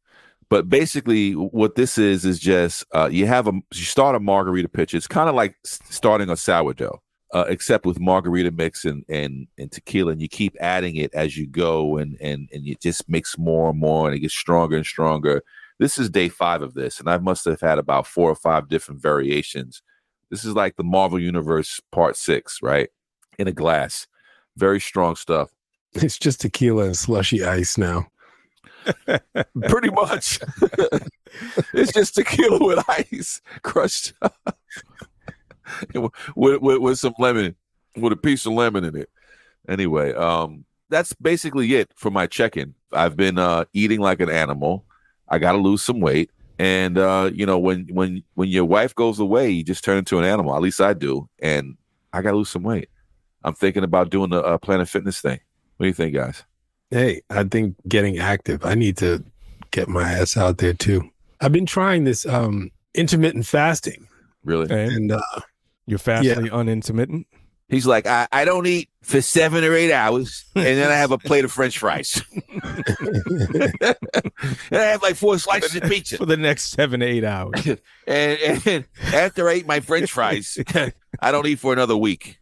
[0.48, 4.68] But basically what this is is just uh you have a you start a margarita
[4.68, 4.94] pitch.
[4.94, 7.01] It's kind of like starting a sourdough.
[7.32, 11.34] Uh, except with margarita mix and, and and tequila and you keep adding it as
[11.34, 14.76] you go and and and you just mix more and more and it gets stronger
[14.76, 15.42] and stronger
[15.78, 18.68] this is day five of this and i must have had about four or five
[18.68, 19.82] different variations
[20.32, 22.88] this is like the Marvel Universe Part Six, right?
[23.38, 24.06] In a glass,
[24.56, 25.50] very strong stuff.
[25.94, 28.06] It's just tequila and slushy ice now.
[29.68, 30.38] Pretty much,
[31.74, 34.14] it's just tequila with ice crushed
[35.94, 37.54] with, with with some lemon,
[37.96, 39.10] with a piece of lemon in it.
[39.68, 42.74] Anyway, um, that's basically it for my check-in.
[42.92, 44.84] I've been uh, eating like an animal.
[45.28, 48.94] I got to lose some weight, And uh, you know, when when when your wife
[48.94, 50.54] goes away, you just turn into an animal.
[50.54, 51.76] At least I do, and
[52.12, 52.88] I gotta lose some weight.
[53.44, 55.40] I'm thinking about doing the uh, Planet Fitness thing.
[55.76, 56.44] What do you think, guys?
[56.90, 58.64] Hey, I think getting active.
[58.64, 59.24] I need to
[59.70, 61.08] get my ass out there too.
[61.40, 64.06] I've been trying this um intermittent fasting,
[64.44, 64.70] Really?
[64.70, 65.40] And and uh,
[65.86, 67.26] you're fastly unintermittent.
[67.68, 71.10] He's like, I, I don't eat for seven or eight hours, and then I have
[71.10, 72.22] a plate of French fries.
[72.36, 73.96] and
[74.70, 76.18] I have like four slices of pizza.
[76.18, 77.66] for the next seven to eight hours.
[78.06, 80.58] And, and after I eat my French fries,
[81.20, 82.38] I don't eat for another week.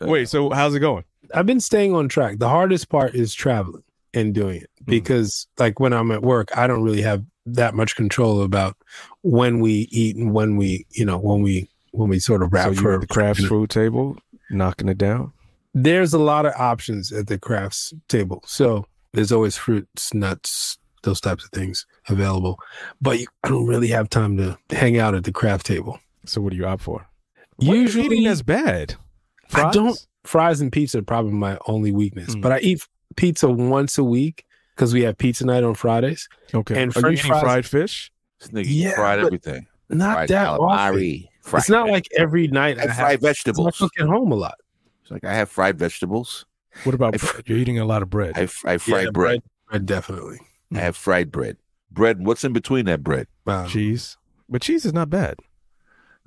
[0.00, 1.04] Wait, so how's it going?
[1.32, 2.38] I've been staying on track.
[2.38, 4.86] The hardest part is traveling and doing it mm.
[4.86, 8.76] because, like, when I'm at work, I don't really have that much control about
[9.22, 12.54] when we eat and when we, you know, when we when we sort of So
[12.56, 14.16] wrap you for the crafts food table,
[14.50, 15.32] knocking it down.
[15.74, 21.20] There's a lot of options at the crafts table, so there's always fruits, nuts, those
[21.20, 22.58] types of things available.
[23.00, 25.98] But you, I don't really have time to hang out at the craft table.
[26.26, 27.06] So what do you opt for?
[27.56, 28.94] What are you Usually, eating that's bad.
[29.54, 29.98] I don't.
[30.24, 32.42] Fries and pizza are probably my only weakness, Mm.
[32.42, 34.44] but I eat pizza once a week
[34.76, 36.28] because we have pizza night on Fridays.
[36.54, 36.80] Okay.
[36.80, 38.12] and are you eating fries- fried fish?
[38.40, 39.66] This nigga Yeah, fried everything.
[39.90, 40.68] Not fried that often.
[41.42, 41.48] Calamari.
[41.50, 43.20] Fried It's not veg- like every night I I have have.
[43.20, 44.54] fried I cook at home a lot.
[45.02, 46.46] It's like I have fried vegetables.
[46.84, 47.42] What about I- bread?
[47.46, 48.32] You're eating a lot of bread.
[48.36, 49.42] I have, I have fried Yeah, bread.
[49.68, 50.38] bread, definitely.
[50.74, 51.56] I have fried bread.
[51.90, 52.24] Bread.
[52.24, 53.26] What's in between that bread?
[53.44, 53.66] Wow.
[53.66, 54.16] cheese.
[54.48, 55.36] But cheese is not bad.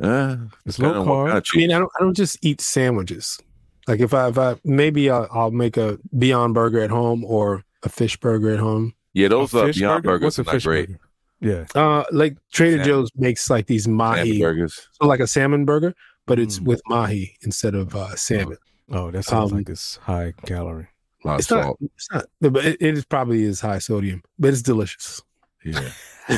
[0.01, 1.27] Uh, It's depending low on what carb.
[1.27, 1.91] kind of I mean, I don't.
[1.99, 3.39] I don't just eat sandwiches.
[3.87, 7.63] Like if I, if I maybe I'll, I'll make a Beyond Burger at home or
[7.83, 8.93] a fish burger at home.
[9.13, 10.19] yeah, those A uh, Beyond burger?
[10.19, 10.87] Burgers What's are a not great.
[10.89, 10.99] burger?
[11.41, 11.65] Yeah.
[11.75, 12.87] Uh, like Trader Salmon.
[12.87, 14.87] Joe's makes like these Salmon mahi, burgers.
[14.93, 15.93] so like a salmon burger,
[16.25, 16.65] but it's Mm.
[16.65, 18.57] with mahi instead of uh, salmon.
[18.91, 20.87] Oh, that sounds Um, like it's high calorie.
[21.23, 21.63] A lot of It's not.
[21.63, 21.79] salt.
[21.81, 22.25] It's not.
[22.39, 25.21] But it, it is probably is high sodium, but it's delicious.
[25.63, 25.89] Yeah.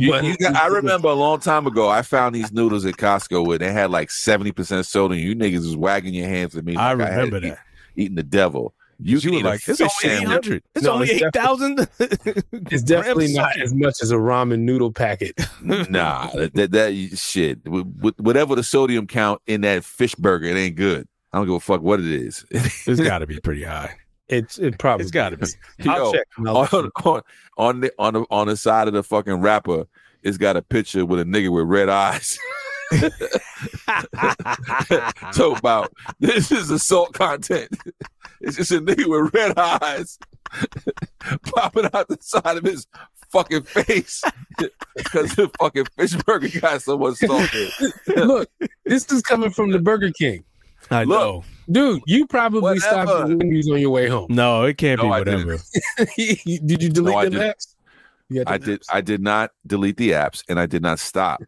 [0.00, 3.44] You- you got- I remember a long time ago, I found these noodles at Costco
[3.46, 5.20] where they had like 70% sodium.
[5.20, 6.76] You niggas was wagging your hands at me.
[6.76, 7.58] I like had remember eat- that.
[7.96, 8.74] Eating the devil.
[9.02, 10.62] You, You were like, it's only 800.
[10.74, 11.88] It's No, only 8,000.
[11.98, 15.34] It's definitely not as much as a ramen noodle packet.
[15.62, 17.60] nah, that, that, that shit.
[17.66, 21.06] Wh- wh- Whatever the sodium count in that fish burger, it ain't good.
[21.32, 22.44] I don't give a fuck what it is.
[22.86, 23.96] It's got to be pretty high.
[24.28, 25.02] It's it probably.
[25.04, 25.46] It's got to be.
[25.88, 26.26] I'll Yo, check.
[26.36, 27.22] and I'll let you on, on
[27.56, 29.86] on the on the on the side of the fucking wrapper,
[30.22, 32.38] it's got a picture with a nigga with red eyes.
[35.32, 37.76] so about this is assault content.
[38.40, 40.18] It's just a nigga with red eyes
[41.42, 42.86] popping out the side of his
[43.30, 44.22] fucking face
[44.96, 47.48] because the fucking fish burger got so much salt.
[48.16, 48.50] Look,
[48.84, 50.44] this is coming from the Burger King.
[50.90, 51.20] I Look.
[51.20, 51.44] know.
[51.70, 53.32] Dude, you probably stopped Whatever.
[53.32, 54.26] at Wendy's on your way home.
[54.30, 55.46] No, it can't No, be didn't.
[55.46, 55.62] whatever.
[56.16, 57.74] did you delete No, I apps?
[58.28, 58.86] You I them did apps?
[58.92, 61.42] I did not delete the apps and I did not stop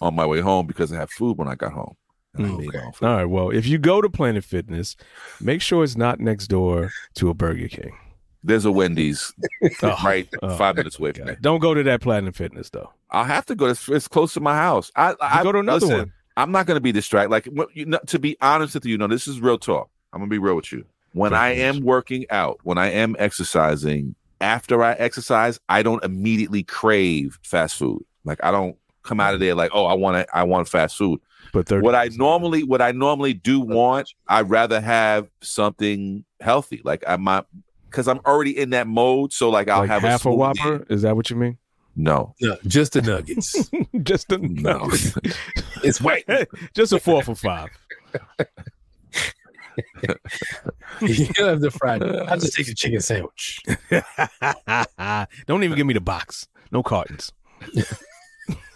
[0.00, 1.94] on my way home because I had food when I got home.
[2.38, 2.78] And I made okay.
[2.78, 3.06] my own food.
[3.06, 3.24] All right.
[3.24, 4.96] Well, if you go to Planet Fitness,
[5.40, 7.96] make sure it's not next door to a Burger King.
[8.42, 9.32] There's a Wendy's
[9.82, 11.36] Oh, right oh, five minutes away from me.
[11.40, 12.92] Don't go to that Planet Fitness though.
[13.10, 13.66] I'll have to go.
[13.66, 14.92] It's, it's close to my house.
[14.94, 16.12] I, I go to another listen, one.
[16.36, 17.30] I'm not going to be distracted.
[17.30, 19.90] Like you know, to be honest with you, you know, this is real talk.
[20.12, 20.84] I'm gonna be real with you.
[21.12, 26.62] When I am working out, when I am exercising, after I exercise, I don't immediately
[26.62, 28.04] crave fast food.
[28.24, 29.46] Like I don't come out of mm-hmm.
[29.46, 31.20] there like, oh, I want to, I want fast food.
[31.52, 36.80] But What I normally, what I normally do want, I'd rather have something healthy.
[36.84, 37.46] Like I'm not,
[37.90, 39.32] because I'm already in that mode.
[39.32, 40.36] So like I'll like have half a, smoothie.
[40.36, 40.86] Whopper.
[40.88, 41.58] Is that what you mean?
[41.98, 43.70] No, No, just the nuggets.
[44.02, 44.86] Just a no.
[45.82, 46.26] it's white.
[46.74, 47.70] Just a four for five.
[51.00, 52.02] you have the fried.
[52.02, 53.60] I'll just take the chicken sandwich.
[55.46, 56.48] Don't even give me the box.
[56.70, 57.32] No cartons.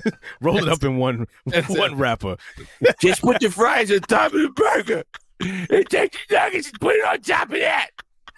[0.41, 1.97] Roll it up in one one it.
[1.97, 2.37] wrapper.
[3.01, 5.05] Just put the fries on top of the burger.
[5.41, 7.91] And take the nuggets and put it on top of that.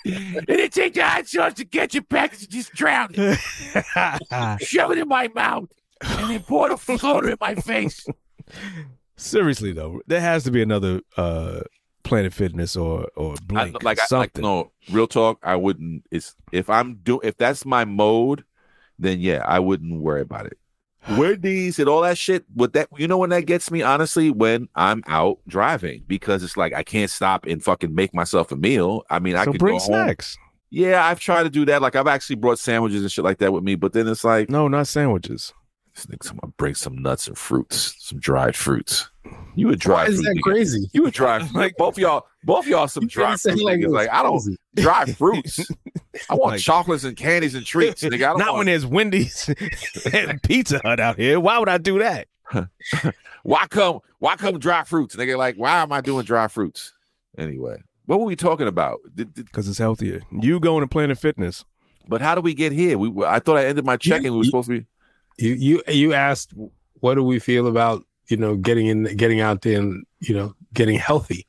[0.05, 3.39] And then take the hot sauce to get ketchup packets and just drown it.
[4.61, 5.69] Shove it in my mouth.
[6.01, 8.07] And then pour the floater in my face.
[9.17, 11.61] Seriously though, there has to be another uh
[12.05, 13.83] Planet Fitness or or I, Blink.
[13.85, 14.43] like, I, like, something.
[14.43, 15.39] no, real talk.
[15.43, 16.05] I wouldn't.
[16.11, 18.45] It's if I'm do if that's my mode,
[18.99, 20.59] then yeah, I wouldn't worry about it.
[21.11, 22.45] Wendy's and all that shit.
[22.55, 26.57] With that, you know when that gets me honestly when I'm out driving because it's
[26.57, 29.03] like I can't stop and fucking make myself a meal.
[29.11, 29.87] I mean, I so could bring go home.
[29.95, 30.37] snacks.
[30.71, 31.83] Yeah, I've tried to do that.
[31.83, 34.49] Like I've actually brought sandwiches and shit like that with me, but then it's like
[34.49, 35.53] No, not sandwiches.
[35.95, 39.11] This nigga, someone bring some nuts and fruits, some dried fruits.
[39.55, 40.25] You would Why dry is fruit.
[40.25, 40.43] that nigga.
[40.43, 40.91] crazy?
[40.93, 43.63] You would dry Like- both y'all, both y'all some dry fruit.
[43.63, 43.91] like niggas.
[43.93, 44.43] Like I don't
[44.77, 45.61] dry fruits.
[46.31, 48.21] I want Like- chocolates and candies and treats, nigga.
[48.39, 49.51] Not want, when there's Wendy's
[50.13, 51.39] and Pizza Hut out here.
[51.41, 52.29] Why would I do that?
[53.43, 55.37] why come why come dry fruits, nigga?
[55.37, 56.93] Like, why am I doing dry fruits?
[57.39, 57.77] Anyway,
[58.07, 58.99] what were we talking about?
[59.15, 60.21] Because it's healthier.
[60.31, 61.65] You going to Planet Fitness.
[62.09, 62.99] but how do we get here?
[62.99, 64.33] We I thought I ended my check-in.
[64.33, 64.87] We were supposed to be.
[65.39, 66.53] You you you asked
[67.01, 70.55] what do we feel about you know getting in getting out there and you know
[70.75, 71.47] getting healthy,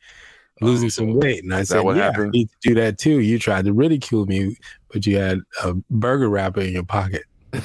[0.62, 2.28] oh, losing some weight, and I said what yeah, happened?
[2.28, 3.20] I need to do that too.
[3.20, 4.58] You tried to ridicule me,
[4.92, 7.24] but you had a burger wrapper in your pocket.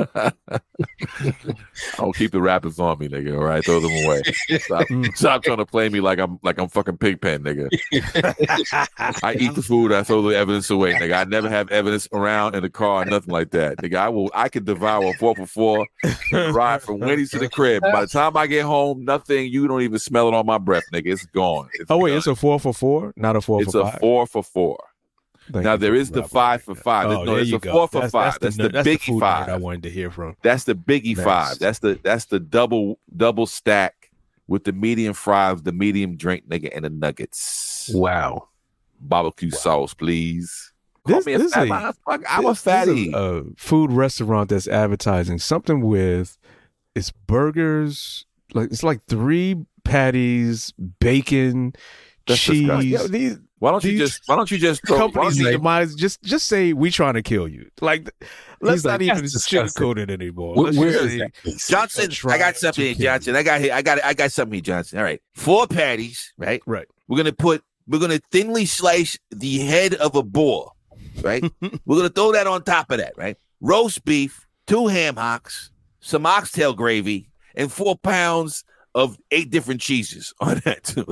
[1.98, 3.36] I'll keep the rappers on me, nigga.
[3.36, 4.22] All right, throw them away.
[4.58, 5.16] Stop, mm.
[5.16, 7.68] stop trying to play me like I'm like I'm fucking Pigpen, nigga.
[9.22, 11.14] I eat the food, I throw the evidence away, nigga.
[11.14, 13.96] I never have evidence around in the car, nothing like that, nigga.
[13.96, 15.86] I will, I could devour a four for four,
[16.32, 17.82] ride from Wendy's to the crib.
[17.82, 19.52] By the time I get home, nothing.
[19.52, 21.06] You don't even smell it on my breath, nigga.
[21.06, 21.68] It's gone.
[21.74, 24.00] It's Oh wait, it's a four for four, not a four it's a five.
[24.00, 24.78] four for four.
[25.52, 27.06] Thank now you there for is the elaborating five for five.
[27.06, 27.72] Oh, no, there it's you a go.
[27.72, 28.38] four for That's, five.
[28.40, 29.40] That's, That's, the, that's biggie food five.
[29.48, 30.36] nugget I wanted to hear from.
[30.42, 31.24] That's the biggie Nice.
[31.24, 31.58] five.
[31.58, 34.10] That's the that's the double double stack
[34.46, 37.90] with the medium fries, the medium drink, nigga, and the nuggets.
[37.94, 38.48] Wow.
[39.00, 40.72] Barbecue sauce, please.
[41.06, 42.24] Call This- me a fat a- motherfucker.
[42.28, 43.08] I'm a This- this fatty.
[43.08, 46.36] is A, food restaurant that's advertising something with
[46.94, 51.72] it's burgers, like it's like three patties, bacon,
[52.26, 52.84] That's cheese.
[52.84, 55.86] Yo, these why don't you these just why don't you just throw, companies you- your
[55.96, 57.70] just just say we trying to kill you.
[57.80, 58.10] Like
[58.60, 60.54] let's not even sugarcoat it anymore.
[60.56, 61.58] Where, where say- that?
[61.68, 63.36] Johnson, I got something here, Johnson.
[63.36, 63.72] I got here.
[63.72, 64.98] I got I got something here, Johnson.
[64.98, 65.22] All right.
[65.34, 66.60] Four patties, right?
[66.66, 66.88] Right.
[67.06, 70.72] We're gonna put we're gonna thinly slice the head of a boar,
[71.22, 71.42] right?
[71.84, 73.36] we're gonna throw that on top of that, right?
[73.60, 80.32] Roast beef, two ham hocks, some oxtail gravy, and four pounds of eight different cheeses
[80.40, 81.06] on that too.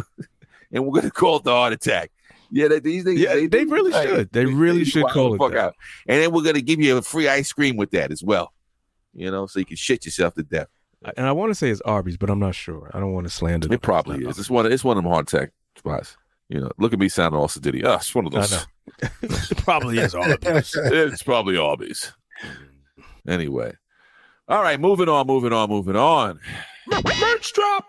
[0.72, 2.10] and we're gonna call it the heart attack.
[2.50, 3.20] Yeah, they, these things.
[3.20, 4.32] Yeah, they do- really hey, should.
[4.32, 5.58] They really should call the it fuck that.
[5.58, 5.74] out.
[6.06, 8.52] And then we're gonna give you a free ice cream with that as well.
[9.14, 10.68] You know, so you can shit yourself to death.
[11.16, 12.90] And I want to say it's Arby's, but I'm not sure.
[12.92, 13.68] I don't want to slander.
[13.68, 13.74] them.
[13.74, 14.38] It probably is.
[14.38, 14.66] It's one.
[14.66, 16.16] Of, it's one of them hard tech spots.
[16.48, 17.84] You know, look at me sounding all sedity.
[17.84, 18.66] Oh, it's one of I those.
[19.50, 20.74] it probably is Arby's.
[20.76, 22.12] it's probably Arby's.
[23.28, 23.74] Anyway,
[24.48, 24.80] all right.
[24.80, 25.26] Moving on.
[25.26, 25.68] Moving on.
[25.68, 26.40] Moving on.
[27.20, 27.84] Merch drop.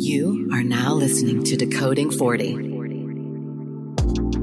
[0.00, 2.52] You are now listening to Decoding 40.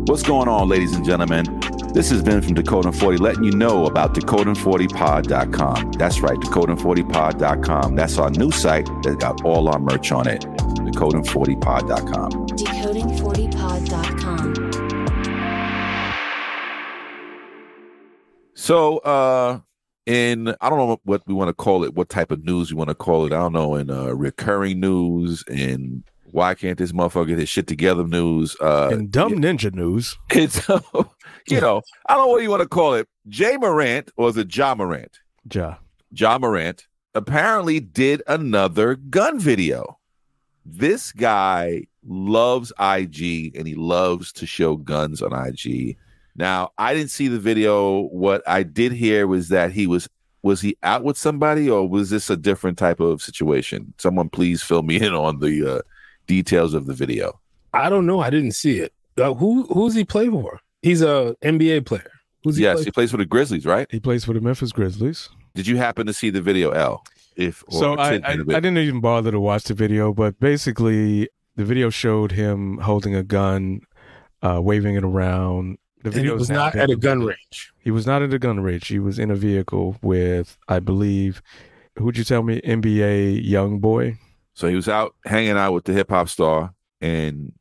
[0.05, 1.45] What's going on, ladies and gentlemen?
[1.93, 5.93] This has been from Decoding 40, letting you know about decoding40pod.com.
[5.93, 7.95] That's right, decoding40pod.com.
[7.95, 10.41] That's our new site that's got all our merch on it.
[10.41, 12.31] Decoding40pod.com.
[12.31, 14.71] Decoding40pod.com.
[18.55, 19.61] So, uh,
[20.05, 22.77] in I don't know what we want to call it, what type of news we
[22.77, 23.33] want to call it.
[23.33, 23.75] I don't know.
[23.75, 28.55] In uh, recurring news, and why can't this motherfucker get his shit together news?
[28.61, 30.67] Uh, In dumb ninja news, it's
[31.47, 33.07] you know I don't know what you want to call it.
[33.27, 35.19] Jay Morant or is it Ja Morant?
[35.51, 35.75] Ja.
[36.11, 39.97] Ja Morant apparently did another gun video.
[40.65, 45.97] This guy loves IG and he loves to show guns on IG.
[46.35, 48.01] Now, I didn't see the video.
[48.01, 50.07] What I did hear was that he was
[50.41, 53.93] was he out with somebody or was this a different type of situation?
[53.97, 55.81] Someone please fill me in on the uh,
[56.27, 57.39] details of the video.
[57.73, 58.19] I don't know.
[58.19, 58.93] I didn't see it.
[59.17, 60.59] Uh, who who's he play for?
[60.81, 62.11] He's a NBA player.
[62.43, 63.87] Who's he yes, play he plays for the Grizzlies, right?
[63.89, 65.29] He plays for the Memphis Grizzlies.
[65.55, 67.03] Did you happen to see the video, L?
[67.35, 68.33] If or so I, I.
[68.33, 73.15] I didn't even bother to watch the video, but basically the video showed him holding
[73.15, 73.81] a gun,
[74.41, 75.77] uh, waving it around.
[76.05, 77.73] The And it video was not at a gun range.
[77.79, 78.87] He was not at a gun range.
[78.87, 81.41] He was in a vehicle with, I believe,
[81.97, 82.61] who'd you tell me?
[82.61, 84.17] NBA YoungBoy.
[84.53, 87.53] So he was out hanging out with the hip hop star, and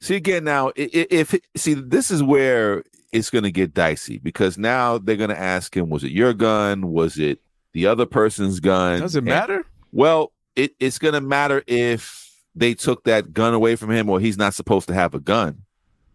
[0.00, 0.70] see again now.
[0.70, 2.82] i- i- If see, this is where
[3.12, 6.34] it's going to get dicey because now they're going to ask him, "Was it your
[6.34, 6.88] gun?
[6.88, 7.38] Was it
[7.74, 9.64] the other person's gun?" Does it And- matter?
[9.92, 14.18] well, it, it's going to matter if they took that gun away from him or
[14.20, 15.62] he's not supposed to have a gun.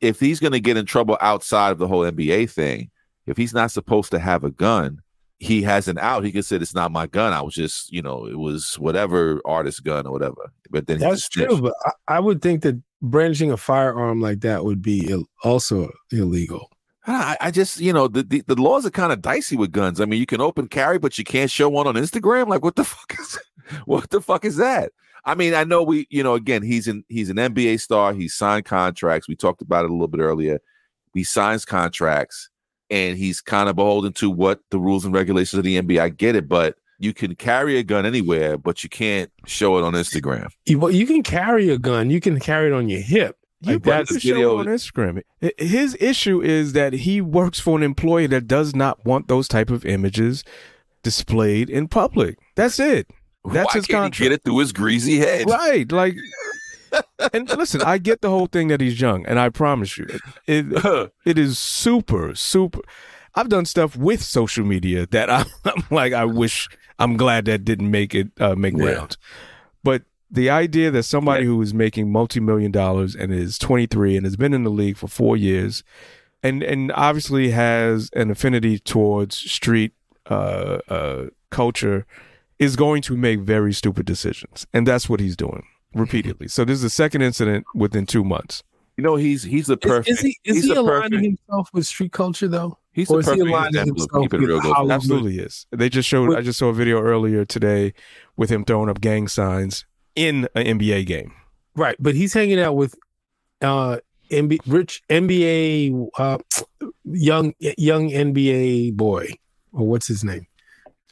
[0.01, 2.89] If he's going to get in trouble outside of the whole NBA thing,
[3.25, 5.01] if he's not supposed to have a gun,
[5.39, 6.23] he has an out.
[6.23, 7.33] He can say, It's not my gun.
[7.33, 10.51] I was just, you know, it was whatever artist gun or whatever.
[10.69, 11.61] But then That's true, snitched.
[11.61, 15.89] but I, I would think that brandishing a firearm like that would be Ill, also
[16.11, 16.69] illegal.
[17.07, 19.99] I, I just, you know, the, the, the laws are kind of dicey with guns.
[20.01, 22.47] I mean, you can open carry, but you can't show one on Instagram.
[22.47, 23.39] Like, what the fuck is
[23.85, 24.91] what the fuck is that?
[25.25, 28.13] I mean, I know we, you know, again, he's in he's an NBA star.
[28.13, 29.27] He's signed contracts.
[29.27, 30.59] We talked about it a little bit earlier.
[31.13, 32.49] He signs contracts
[32.89, 35.99] and he's kind of beholden to what the rules and regulations of the NBA.
[35.99, 39.83] I get it, but you can carry a gun anywhere, but you can't show it
[39.83, 40.49] on Instagram.
[40.65, 42.09] You, well, you can carry a gun.
[42.09, 45.21] You can carry it on your hip, You Like, put that's- the show on Instagram.
[45.57, 49.69] His issue is that he works for an employer that does not want those type
[49.69, 50.43] of images
[51.03, 52.37] displayed in public.
[52.55, 53.09] That's it.
[53.45, 54.19] That's Why his can't he contract.
[54.19, 55.49] get it through his greasy head?
[55.49, 55.89] Right.
[55.91, 56.15] Like,
[57.33, 60.07] and listen, I get the whole thing that he's young, and I promise you,
[60.47, 62.79] it, it is super, super.
[63.35, 66.67] I've done stuff with social media that I'm, I'm like, I wish,
[66.97, 68.85] I'm glad that didn't make it uh, make Yeah.
[68.93, 69.17] rounds.
[69.83, 74.25] But the idea that somebody who is making multi million dollars and is 23 and
[74.25, 75.83] has been in the league for four years,
[76.43, 79.93] and and obviously has an affinity towards street
[80.29, 82.05] uh, uh, culture,
[82.59, 85.63] is going to make very stupid decisions, and that's what he's doing
[85.95, 86.47] repeatedly.
[86.47, 88.63] So this is the second incident within two months.
[88.97, 90.09] You know, he's he's the perfect.
[90.09, 91.25] is he is he's he aligning perfect.
[91.25, 92.77] himself with street culture though?
[92.91, 94.59] He's or the is he perfect aligning example of himself keeping with real.
[94.59, 94.75] Gold.
[94.75, 94.93] Hollywood?
[94.93, 95.65] Absolutely is.
[95.71, 96.35] They just showed.
[96.35, 97.93] I just saw a video earlier today
[98.35, 99.85] with him throwing up gang signs
[100.15, 101.31] in an NBA game.
[101.75, 102.93] Right, but he's hanging out with
[103.61, 103.99] uh
[104.31, 106.39] MB, rich NBA uh
[107.05, 109.29] young young NBA boy.
[109.71, 110.45] Or what's his name?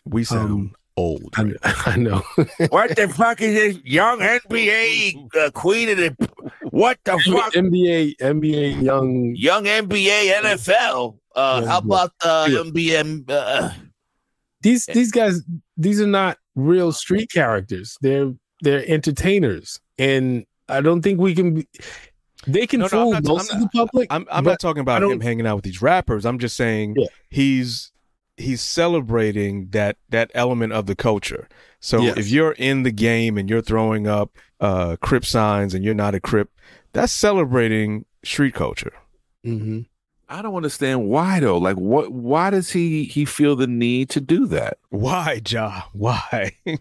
[0.03, 1.33] We sound Um, old.
[1.37, 1.53] I,
[1.85, 2.21] I know.
[2.69, 6.29] What the fuck is this young NBA uh, queen of the?
[6.71, 7.53] What the fuck?
[7.53, 11.17] NBA NBA young Young NBA NFL.
[11.35, 12.57] Uh, how about uh, Yeah.
[12.59, 13.23] NBA?
[13.29, 13.71] Uh,
[14.61, 15.41] these these guys
[15.77, 17.97] these are not real street characters.
[18.01, 19.79] They're they're entertainers.
[19.97, 21.67] And I don't think we can be
[22.45, 24.07] they can No, no, I'm fool not- most I'm of the public.
[24.11, 26.25] I'm, I'm not talking about him hanging out with these rappers.
[26.25, 27.07] I'm just saying Yeah.
[27.29, 27.91] he's
[28.37, 31.47] he's celebrating that that element of the culture.
[31.79, 32.17] So Yes.
[32.17, 36.15] if you're in the game and you're throwing up uh crip signs and you're not
[36.15, 36.49] a crip,
[36.93, 38.93] that's celebrating street culture.
[39.45, 39.85] Mhm.
[40.29, 41.57] I don't understand why though.
[41.57, 42.11] Like, what?
[42.11, 44.77] Why does he he feel the need to do that?
[44.89, 45.83] Why, Ja?
[45.93, 46.51] Why?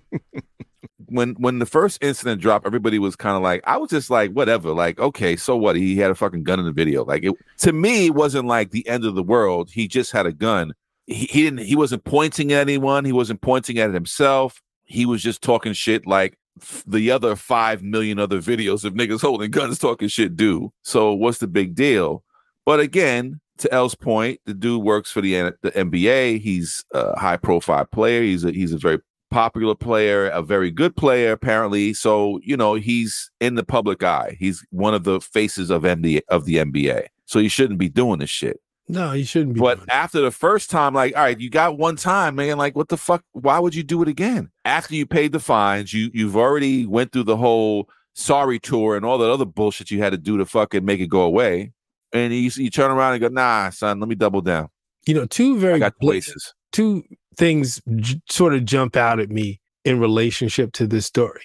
[1.09, 4.33] When when the first incident dropped, everybody was kind of like, I was just like,
[4.33, 4.73] whatever.
[4.73, 5.77] Like, okay, so what?
[5.77, 7.05] He had a fucking gun in the video.
[7.05, 9.71] Like, it to me, it wasn't like the end of the world.
[9.71, 10.73] He just had a gun.
[11.07, 11.61] He, didn't.
[11.61, 13.05] He wasn't pointing at anyone.
[13.05, 14.61] He wasn't pointing at himself.
[14.85, 19.21] He was just talking shit like f- the other five million other videos of niggas
[19.21, 20.73] holding guns talking shit do.
[20.83, 22.25] So what's the big deal?
[22.65, 26.41] But again, to L's point, the dude works for the the NBA.
[26.41, 28.23] He's a high profile player.
[28.23, 28.99] He's a he's a very
[29.31, 31.95] popular player, a very good player apparently.
[31.95, 34.37] So you know he's in the public eye.
[34.39, 37.07] He's one of the faces of NBA of the NBA.
[37.27, 38.61] So he shouldn't be doing this shit.
[38.89, 39.61] No, you shouldn't be.
[39.61, 42.57] But after the first time, like, all right, you got one time, man.
[42.57, 43.25] Like, what the fuck?
[43.33, 44.51] Why would you do it again?
[44.65, 49.05] After you paid the fines, you you've already went through the whole sorry tour and
[49.05, 51.73] all that other bullshit you had to do to fucking make it go away.
[52.13, 54.69] And you you turn around and go, nah, son, let me double down.
[55.07, 56.55] you know, two very got places.
[56.73, 57.03] two
[57.37, 61.43] things j- sort of jump out at me in relationship to this story.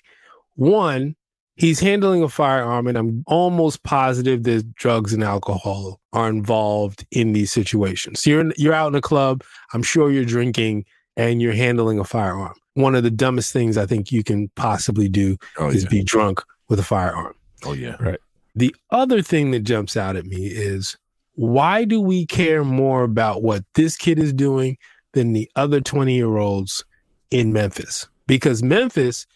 [0.56, 1.16] One,
[1.62, 7.34] he's handling a firearm, and I'm almost positive that drugs and alcohol are involved in
[7.34, 8.26] these situations.
[8.26, 9.44] You're in, you're out in a club.
[9.72, 10.86] I'm sure you're drinking
[11.16, 12.56] and you're handling a firearm.
[12.74, 15.90] One of the dumbest things I think you can possibly do Oh is yeah.
[15.90, 17.36] be drunk with a firearm.
[17.64, 17.96] Oh yeah.
[18.00, 18.20] Right.
[18.56, 20.98] The other thing that jumps out at me is
[21.36, 24.78] why do we care more about what this kid is doing
[25.14, 26.84] than the other 20 year olds
[27.30, 28.08] in Memphis?
[28.26, 29.28] Because Memphis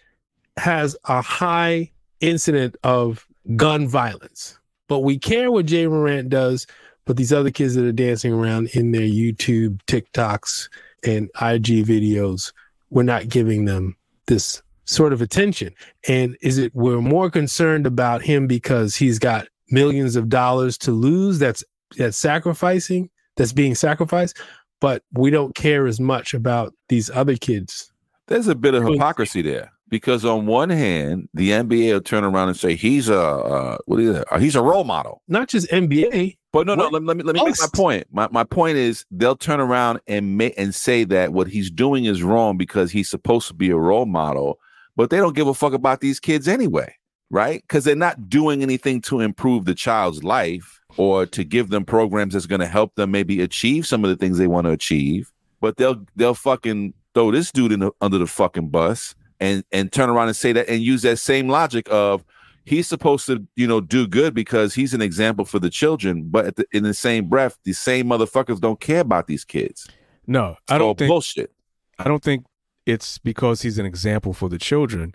[0.57, 1.91] has a high
[2.21, 6.67] incident of gun violence, but we care what Jay Morant does.
[7.05, 10.69] But these other kids that are dancing around in their YouTube, TikToks,
[11.05, 12.51] and IG videos,
[12.89, 13.95] we're not giving them
[14.25, 15.73] this sort of attention.
[16.07, 20.91] And is it we're more concerned about him because he's got millions of dollars to
[20.91, 21.63] lose that's
[21.97, 24.37] that's sacrificing, that's being sacrificed,
[24.81, 27.91] but we don't care as much about these other kids.
[28.27, 32.49] There's a bit of hypocrisy there because on one hand, the NBA will turn around
[32.49, 34.25] and say he's a uh, what is it?
[34.29, 35.21] Uh, he's a role model.
[35.29, 36.35] Not just NBA.
[36.51, 36.89] But no, no.
[36.89, 38.05] Let, let me let me make my point.
[38.11, 42.03] My my point is they'll turn around and make and say that what he's doing
[42.03, 44.59] is wrong because he's supposed to be a role model,
[44.97, 46.93] but they don't give a fuck about these kids anyway,
[47.29, 47.61] right?
[47.61, 52.33] Because they're not doing anything to improve the child's life or to give them programs
[52.33, 55.31] that's going to help them maybe achieve some of the things they want to achieve.
[55.61, 59.91] But they'll they'll fucking throw this dude in the, under the fucking bus and and
[59.91, 62.23] turn around and say that and use that same logic of
[62.65, 66.45] he's supposed to you know do good because he's an example for the children but
[66.45, 69.87] at the, in the same breath the same motherfuckers don't care about these kids
[70.27, 71.51] No, I don't think bullshit
[71.99, 72.45] I don't think
[72.85, 75.13] it's because he's an example for the children.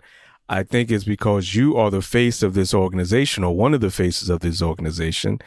[0.49, 3.91] I think it's because you are the face of this organization or one of the
[3.91, 5.39] faces of this organization.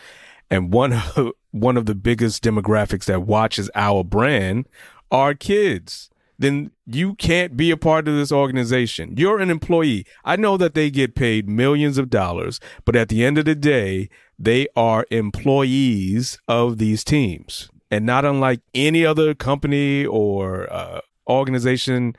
[0.50, 4.66] And one of, one of the biggest demographics that watches our brand
[5.10, 6.10] are kids.
[6.38, 9.14] Then you can't be a part of this organization.
[9.16, 10.06] You're an employee.
[10.24, 13.54] I know that they get paid millions of dollars, but at the end of the
[13.54, 14.08] day,
[14.38, 17.70] they are employees of these teams.
[17.90, 22.16] And not unlike any other company or uh, organization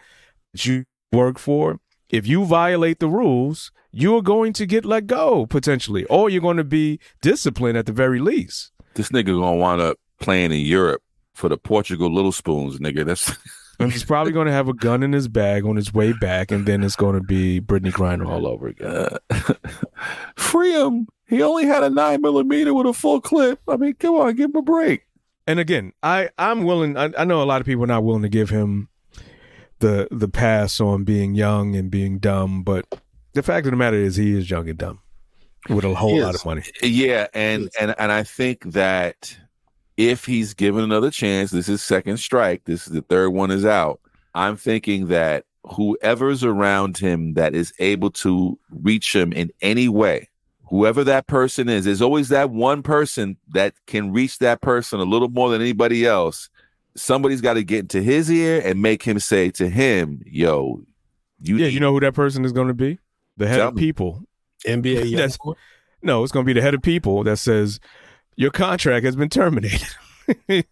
[0.54, 5.08] that you work for, if you violate the rules, you are going to get let
[5.08, 8.72] go potentially, or you're going to be disciplined at the very least.
[8.96, 11.02] This nigga gonna wind up playing in Europe
[11.34, 13.06] for the Portugal Little Spoons, nigga.
[13.06, 13.32] That's
[13.80, 16.52] And he's probably going to have a gun in his bag on his way back,
[16.52, 19.10] and then it's going to be Brittney Griner all over again.
[19.30, 19.54] uh,
[20.36, 21.08] free him.
[21.28, 23.60] He only had a nine millimeter with a full clip.
[23.68, 25.06] I mean, come on, give him a break.
[25.48, 26.98] And again, I I'm willing.
[26.98, 28.90] I, I know a lot of people are not willing to give him
[29.80, 32.86] the the pass on being young and being dumb, but
[33.34, 35.00] the fact of the matter is, he is young and dumb
[35.70, 36.64] with a whole lot of money.
[36.82, 39.38] Yeah, and and and I think that
[39.98, 42.64] if he's given another chance, this is second strike.
[42.66, 44.00] This is the third one is out.
[44.34, 50.30] I'm thinking that whoever's around him that is able to reach him in any way,
[50.70, 55.04] whoever that person is, there's always that one person that can reach that person a
[55.04, 56.50] little more than anybody else.
[56.98, 60.82] Somebody's got to get into his ear and make him say to him, "Yo,
[61.42, 63.00] you Yeah, you know who that person is going to be?
[63.38, 63.82] The head Tell of me.
[63.82, 64.24] people.
[64.66, 65.54] NBA young That's- boy.
[66.02, 67.80] No, it's going to be the head of people that says
[68.36, 69.88] your contract has been terminated.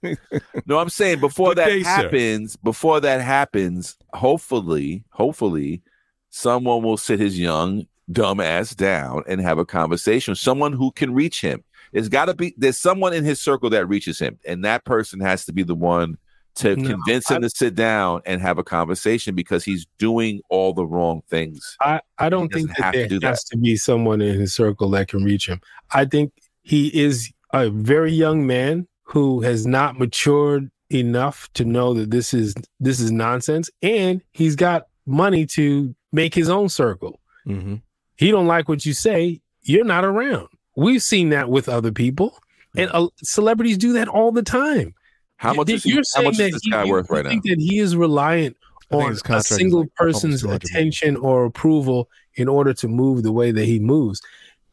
[0.66, 1.90] No, I'm saying before Good that day, sir.
[1.90, 5.84] happens, before that happens, hopefully, hopefully,
[6.32, 10.34] someone will sit his young dumb ass down and have a conversation.
[10.36, 11.64] Someone who can reach him.
[11.92, 15.20] It's got to be there's someone in his circle that reaches him, and that person
[15.20, 16.18] has to be the one
[16.56, 20.74] to No, convince him to sit down and have a conversation because he's doing all
[20.74, 21.78] the wrong things.
[21.82, 23.28] I, I don't think that have to there do that.
[23.28, 25.62] has to be someone in his circle that can reach him.
[25.92, 26.32] I think
[26.64, 32.34] he is a very young man who has not matured enough to know that this
[32.34, 37.20] is this is nonsense, and he's got money to make his own circle.
[37.48, 37.76] mm-hmm.
[38.16, 40.48] He don't like what you say, you're not around.
[40.76, 42.38] We've seen that with other people,
[42.76, 44.94] and uh, celebrities do that all the time.
[45.38, 47.32] How much is he, how much is this he- guy worth right now?
[47.32, 48.56] think that he is reliant
[48.92, 53.66] on a single like person's attention or approval in order to move the way that
[53.66, 54.22] he moves.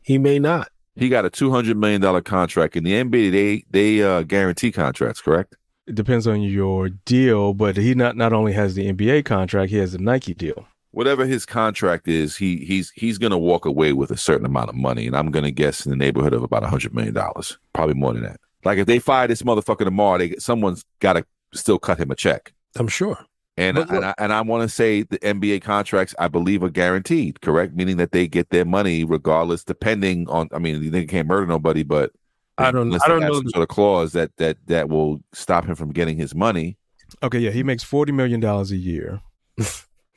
[0.03, 0.71] He may not.
[1.01, 3.33] He got a two hundred million dollar contract in the NBA.
[3.33, 5.57] They they uh, guarantee contracts, correct?
[5.87, 9.79] It depends on your deal, but he not not only has the NBA contract, he
[9.79, 10.67] has the Nike deal.
[10.93, 14.75] whatever his contract is, he he's he's gonna walk away with a certain amount of
[14.77, 17.95] money, and I'm gonna guess in the neighborhood of about a hundred million dollars, probably
[17.95, 18.39] more than that.
[18.65, 21.25] Like if they fire this motherfucker tomorrow, they someone's got to
[21.55, 22.53] still cut him a check.
[22.77, 23.19] I'm sure.
[23.57, 26.71] And look- and I, and I want to say the NBA contracts, I believe, are
[26.71, 27.75] guaranteed, correct?
[27.75, 30.49] Meaning that they get their money regardless, depending on.
[30.53, 32.13] I mean, they can't murder nobody, but
[32.59, 35.65] I don't- I don't know some the- sort of clause that that that will stop
[35.67, 36.77] him from getting his money.
[37.23, 39.21] Okay, yeah, he makes forty million dollars a year.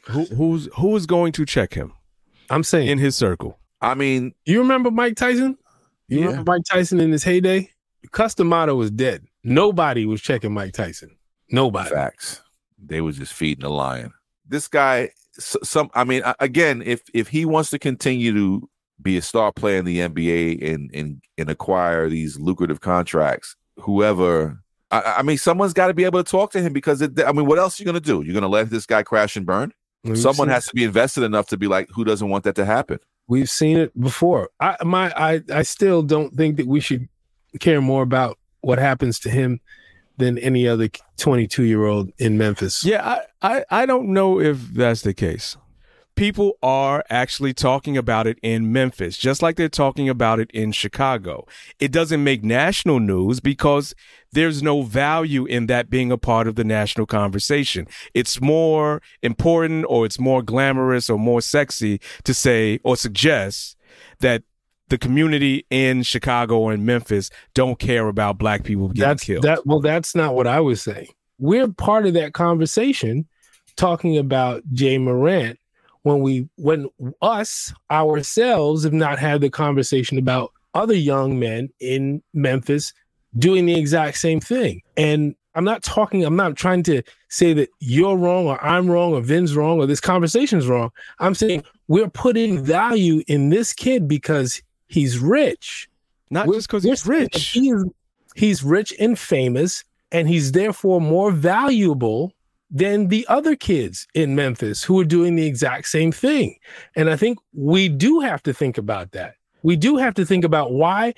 [0.09, 1.93] Who who's who is going to check him
[2.49, 2.87] I'm saying.
[2.89, 3.57] in his circle?
[3.81, 5.57] I mean, you remember Mike Tyson?
[6.09, 6.25] You Yeah.
[6.27, 7.69] remember Mike Tyson in his heyday?
[8.11, 9.23] Cus D'Amato was dead.
[9.45, 11.15] Nobody was checking Mike Tyson.
[11.49, 11.89] Nobody.
[11.89, 12.41] Facts.
[12.85, 14.13] They was just feeding the lion.
[14.47, 15.89] This guy, some.
[15.93, 18.69] I mean, again, if if he wants to continue to
[19.01, 24.59] be a star player in the NBA and and and acquire these lucrative contracts, whoever.
[24.91, 27.31] I, I mean, someone's got to be able to talk to him because it, I
[27.31, 28.21] mean, what else are you going to do?
[28.21, 29.73] You're going to let this guy crash and burn?
[30.03, 32.65] We've Someone has to be invested enough to be like, who doesn't want that to
[32.65, 32.99] happen?
[33.27, 34.49] We've seen it before.
[34.59, 37.07] I my I I still don't think that we should
[37.59, 39.59] care more about what happens to him
[40.17, 42.83] than any other 22 year old in Memphis.
[42.85, 45.57] Yeah, I, I I don't know if that's the case.
[46.15, 50.71] People are actually talking about it in Memphis, just like they're talking about it in
[50.71, 51.47] Chicago.
[51.79, 53.95] It doesn't make national news because
[54.31, 57.87] there's no value in that being a part of the national conversation.
[58.13, 63.75] It's more important or it's more glamorous or more sexy to say or suggest
[64.19, 64.43] that
[64.89, 69.43] the community in Chicago or in Memphis don't care about black people getting that's killed.
[69.43, 71.07] that well that's not what I was saying.
[71.39, 73.27] We're part of that conversation
[73.75, 75.59] talking about Jay Morant
[76.03, 76.89] when we when
[77.21, 82.93] us ourselves have not had the conversation about other young men in Memphis
[83.37, 84.81] doing the exact same thing.
[84.97, 89.13] And I'm not talking, I'm not trying to say that you're wrong or I'm wrong
[89.13, 90.89] or Vin's wrong or this conversation's wrong.
[91.19, 94.61] I'm saying we're putting value in this kid because
[94.93, 95.89] he's rich.
[96.29, 97.49] Not We're- just because he's rich.
[97.49, 97.85] He is,
[98.35, 102.33] he's rich and famous, and he's therefore more valuable
[102.71, 106.57] than the other kids in Memphis who are doing the exact same thing.
[106.95, 109.35] And I think we do have to think about that.
[109.61, 111.13] We do have to think about why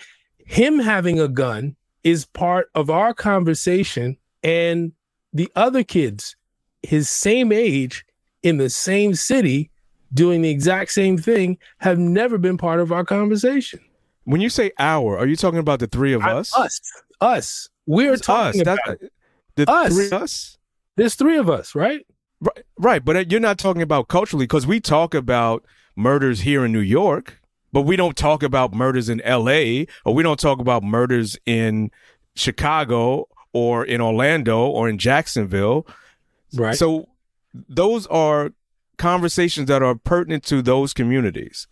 [0.45, 4.91] him having a gun is part of our conversation and
[5.33, 6.35] the other kids
[6.83, 8.05] his same age
[8.43, 9.71] in the same city
[10.15, 13.79] doing the exact same thing have never been part of our conversation.
[14.23, 16.57] When you say our, are you talking about the three of I- us?
[16.57, 16.81] Us.
[17.21, 17.69] Us.
[17.85, 18.67] We're It's talking us.
[18.67, 19.11] about That-
[19.55, 19.93] the us.
[19.93, 20.57] three of us?
[20.95, 22.07] there's three of us, right?
[22.41, 25.63] Right, right, but uh, you're not talking about culturally because we talk about
[25.95, 27.39] murders here in New York,
[27.71, 29.87] but we don't talk about murders in L.A.
[30.05, 31.91] or we don't talk about murders in
[32.35, 35.85] Chicago or in Orlando or in Jacksonville.
[36.53, 36.75] Right.
[36.75, 37.07] So
[37.53, 38.51] those are
[38.97, 41.67] conversations that are pertinent to those communities.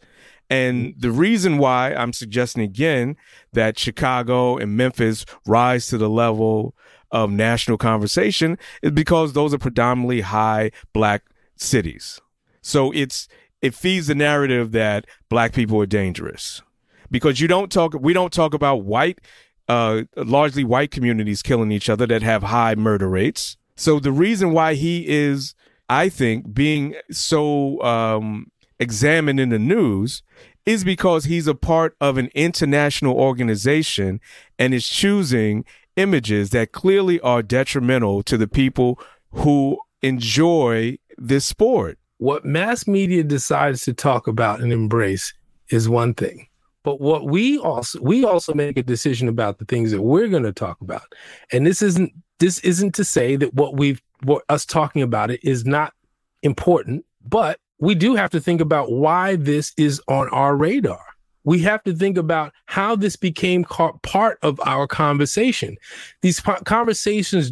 [0.49, 3.15] And the reason why I'm suggesting again
[3.53, 6.76] that Chicago and Memphis rise to the level
[7.11, 11.24] of national conversation is because those are predominantly high black
[11.55, 12.19] cities.
[12.61, 13.28] So it's
[13.61, 16.61] it feeds the narrative that black people are dangerous.
[17.09, 19.21] Because you don't talk we don't talk about white
[19.69, 23.57] uh largely white communities killing each other that have high murder rates.
[23.76, 25.55] So the reason why he is
[25.89, 30.23] I think being so um examined in the news
[30.65, 34.19] is because he's a part of an international organization
[34.57, 35.65] and is choosing
[35.95, 38.99] images that clearly are detrimental to the people
[39.31, 41.97] who enjoy this sport.
[42.17, 45.34] what mass media decides to talk about and embrace
[45.69, 46.47] is one thing
[46.84, 50.43] but what we also we also make a decision about the things that we're going
[50.43, 51.03] to talk about
[51.51, 55.43] and this isn't this isn't to say that what we've what us talking about it
[55.43, 55.93] is not
[56.41, 61.03] important but we do have to think about why this is on our radar
[61.45, 65.78] we have to think about how this became part of our conversation
[66.21, 67.51] these conversations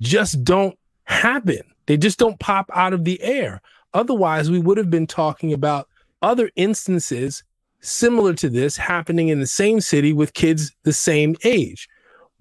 [0.00, 3.60] just don't happen they just don't pop out of the air
[3.94, 5.88] Otherwise, we would have been talking about
[6.22, 7.42] other instances
[7.80, 11.88] similar to this happening in the same city with kids the same age.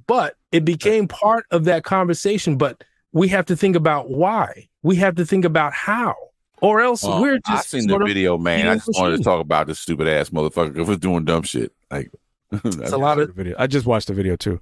[0.07, 2.57] But it became part of that conversation.
[2.57, 2.83] But
[3.17, 4.69] we have to think about why.
[4.83, 6.15] We have to think about how.
[6.61, 7.49] Or else Well, we're just.
[7.49, 8.67] I just seen the video, man.
[8.67, 11.43] I eating just wanted to talk about this stupid ass motherfucker if it's doing dumb
[11.43, 11.71] shit.
[11.91, 12.09] Like,
[12.51, 13.55] It's a lot of video.
[13.59, 14.59] I just watched the video too.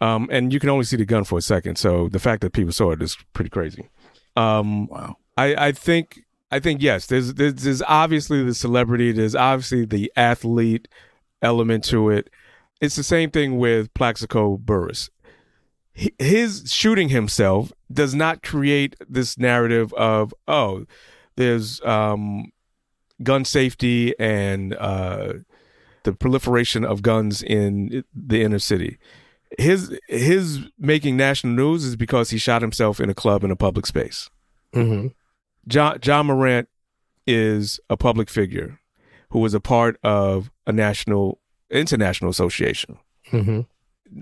[0.00, 1.76] Um, and you can only see the gun for a second.
[1.76, 3.88] So the fact that people saw it is pretty crazy.
[4.36, 5.16] Um, wow.
[5.36, 7.06] I, I think I think yes.
[7.06, 9.12] There's, there's there's obviously the celebrity.
[9.12, 10.88] There's obviously the athlete
[11.42, 12.30] element to it.
[12.80, 15.10] It's the same thing with Plaxico Burress.
[15.94, 20.86] His shooting himself does not create this narrative of oh,
[21.36, 22.50] there's um,
[23.22, 25.34] gun safety and uh,
[26.02, 28.98] the proliferation of guns in the inner city.
[29.56, 33.56] His his making national news is because he shot himself in a club in a
[33.56, 34.28] public space.
[34.74, 35.14] Mhm.
[35.68, 36.68] John John Morant
[37.26, 38.80] is a public figure
[39.30, 41.38] who was a part of a national
[41.70, 42.98] international association.
[43.30, 43.66] Mhm.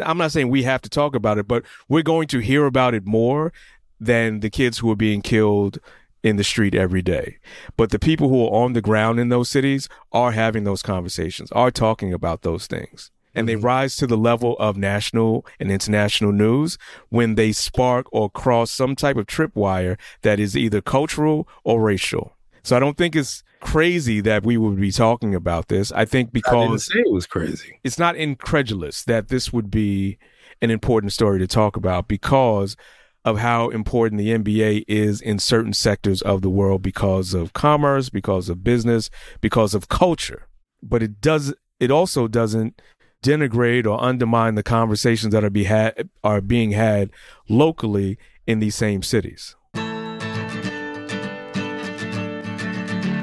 [0.00, 2.94] I'm not saying we have to talk about it, but we're going to hear about
[2.94, 3.52] it more
[4.00, 5.78] than the kids who are being killed
[6.22, 7.38] in the street every day.
[7.76, 11.50] But the people who are on the ground in those cities are having those conversations,
[11.52, 13.10] are talking about those things.
[13.34, 13.66] And they mm-hmm.
[13.66, 16.78] rise to the level of national and international news
[17.08, 22.36] when they spark or cross some type of tripwire that is either cultural or racial.
[22.62, 25.92] So I don't think it's crazy that we would be talking about this.
[25.92, 27.78] I think I didn't because say it was crazy.
[27.84, 30.18] it's not incredulous that this would be
[30.60, 32.76] an important story to talk about because
[33.24, 38.08] of how important the NBA is in certain sectors of the world because of commerce,
[38.08, 39.10] because of business,
[39.40, 40.48] because of culture.
[40.82, 42.80] But it does it also doesn't
[43.22, 47.10] denigrate or undermine the conversations that are be had are being had
[47.48, 49.54] locally in these same cities.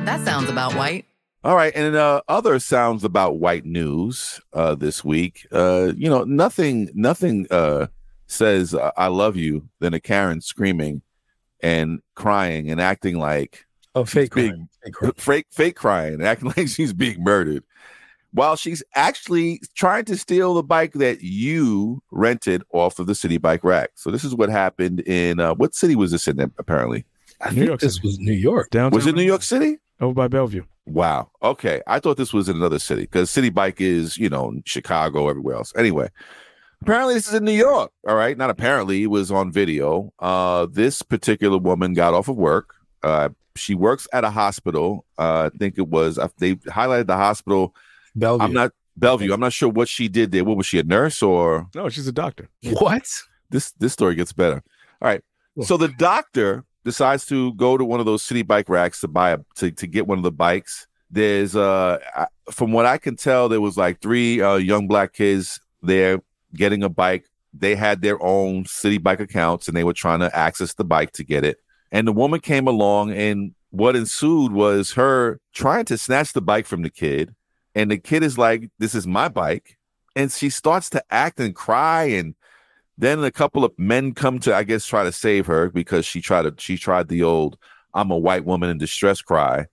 [0.10, 1.06] That sounds about white.
[1.44, 5.46] All right, and uh, other sounds about white news uh, this week.
[5.52, 7.88] Uh, you know, nothing, nothing uh,
[8.26, 11.04] says uh, "I love you" than a Karen screaming
[11.62, 14.70] and crying and acting like Oh, fake big- crime.
[14.84, 15.12] Fake crime.
[15.18, 17.64] fake, fake crying, and acting like she's being murdered,
[18.34, 23.38] while she's actually trying to steal the bike that you rented off of the city
[23.38, 23.92] bike rack.
[23.94, 26.40] So this is what happened in uh, what city was this in?
[26.58, 27.06] Apparently,
[27.42, 28.08] I New think York this City.
[28.08, 28.72] was New York.
[28.72, 29.78] Downtown was it New York City?
[30.00, 30.64] Over by Bellevue.
[30.86, 31.30] Wow.
[31.44, 31.82] Okay.
[31.88, 35.56] I thought this was in another city because Citi Bike is, you know, Chicago, everywhere
[35.56, 35.74] else.
[35.76, 36.10] Anyway,
[36.82, 37.92] apparently this is in New York.
[38.08, 38.38] All right.
[38.38, 40.14] Not apparently, it was on video.
[40.20, 42.76] Uh, this particular woman got off of work.
[43.04, 45.06] Uh, she works at a hospital.
[45.18, 47.76] Uh, I think it was, uh, they highlighted the hospital.
[48.16, 48.46] Bellevue.
[48.46, 49.34] I'm not, Bellevue.
[49.34, 50.44] I'm not sure what she did there.
[50.44, 51.68] What was she, a nurse or?
[51.76, 52.50] No, she's a doctor.
[52.64, 53.08] what?
[53.50, 54.64] this this story gets better.
[55.02, 55.22] All right.
[55.64, 59.32] So the doctor decides to go to one of those city bike racks to buy
[59.32, 60.88] a to, to get one of the bikes.
[61.12, 62.00] There's uh
[62.52, 66.20] from what I can tell, there was like three uh, young black kids there
[66.54, 67.26] getting a bike.
[67.54, 71.12] They had their own city bike accounts and they were trying to access the bike
[71.14, 71.58] to get it.
[71.92, 76.66] And the woman came along, and what ensued was her trying to snatch the bike
[76.66, 77.34] from the kid.
[77.76, 79.78] And the kid is like, This is my bike.
[80.16, 82.06] And she starts to act and cry.
[82.06, 82.36] And
[83.00, 86.20] then a couple of men come to, I guess, try to save her because she
[86.22, 87.58] tried to, she tried the old,
[87.94, 89.68] I'm a white woman in distress cry.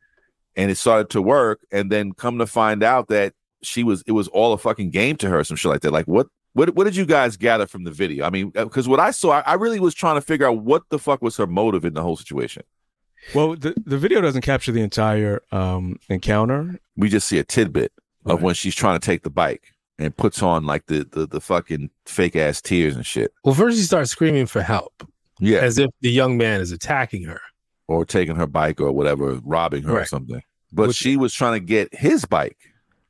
[0.54, 1.60] And it started to work.
[1.72, 5.16] And then come to find out that she was, it was all a fucking game
[5.16, 5.92] to her, some shit like that.
[5.92, 8.24] Like, what, what, what did you guys gather from the video?
[8.24, 10.84] I mean, because what I saw, I, I really was trying to figure out what
[10.88, 12.62] the fuck was her motive in the whole situation.
[13.34, 16.78] Well, the, the video doesn't capture the entire um, encounter.
[16.96, 17.92] We just see a tidbit
[18.24, 21.40] of when she's trying to take the bike and puts on like the the, the
[21.40, 23.32] fucking fake ass tears and shit.
[23.44, 25.06] Well, first she starts screaming for help,
[25.40, 27.40] Yeah, as if the young man is attacking her.
[27.88, 30.42] or taking her bike or whatever, robbing her or something.
[30.72, 32.58] But Which- she was trying to get his bike.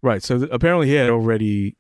[0.03, 0.22] Right.
[0.22, 1.76] So th- apparently he had already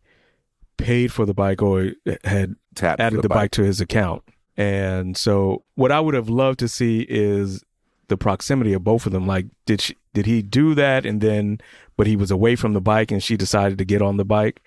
[0.78, 1.92] paid for the bike or
[2.24, 3.36] had Tapped added the the, bike.
[3.36, 3.50] bike.
[3.52, 4.22] to his account.
[4.56, 7.62] And so what I would have loved to see is
[8.08, 9.26] the proximity of both of them.
[9.26, 11.04] Like, did she, did he do that?
[11.04, 11.60] And then,
[11.96, 14.62] but he was away from the bike and she decided to get on the bike.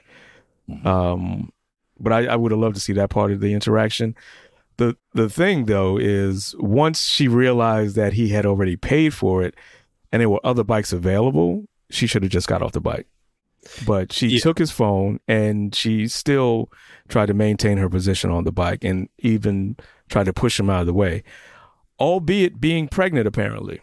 [0.69, 0.87] Mm-hmm.
[0.87, 1.51] Um,
[1.99, 4.15] but I, I would have loved to see that part of the interaction.
[4.77, 9.55] The, the thing though is once she realized that he had already paid for it
[10.11, 13.07] and there were other bikes available, she should have just got off the bike.
[13.85, 14.39] But she Yeah.
[14.39, 16.71] took his phone and she still
[17.09, 19.75] tried to maintain her position on the bike and even
[20.09, 21.23] tried to push him out of the way,
[21.99, 23.81] albeit being pregnant, apparently.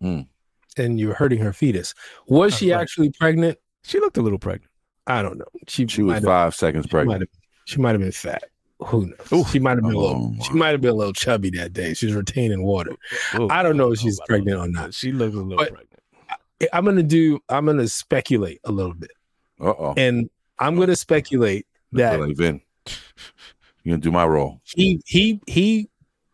[0.00, 1.94] and you're hurting her fetus.
[2.26, 2.80] Was she Right.
[2.80, 3.58] actually pregnant?
[3.84, 4.71] She looked a little pregnant.
[5.06, 5.44] I don't know.
[5.68, 7.28] She, She was five seconds pregnant.
[7.64, 8.44] she might have been fat.
[8.86, 9.50] Who knows?
[9.50, 10.36] She might have been a Oh, little.
[10.44, 11.94] She might have been a little chubby that day.
[11.94, 12.92] She was retaining water.
[13.34, 14.92] Oh, I don't know if she's pregnant or not.
[14.94, 15.88] She looks a little But- pregnant.
[16.72, 17.40] I'm gonna do.
[17.48, 19.10] I'm gonna speculate a little bit,
[19.60, 19.94] Uh oh.
[19.96, 20.30] and
[20.60, 22.60] I'm gonna speculate that Like Vin,
[23.82, 24.60] you gonna do my role?
[24.62, 25.88] he he he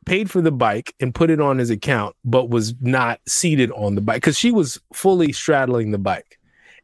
[0.04, 3.94] paid for the bike and put it on his account, but was not seated on
[3.94, 6.38] the bike because she was fully straddling the bike,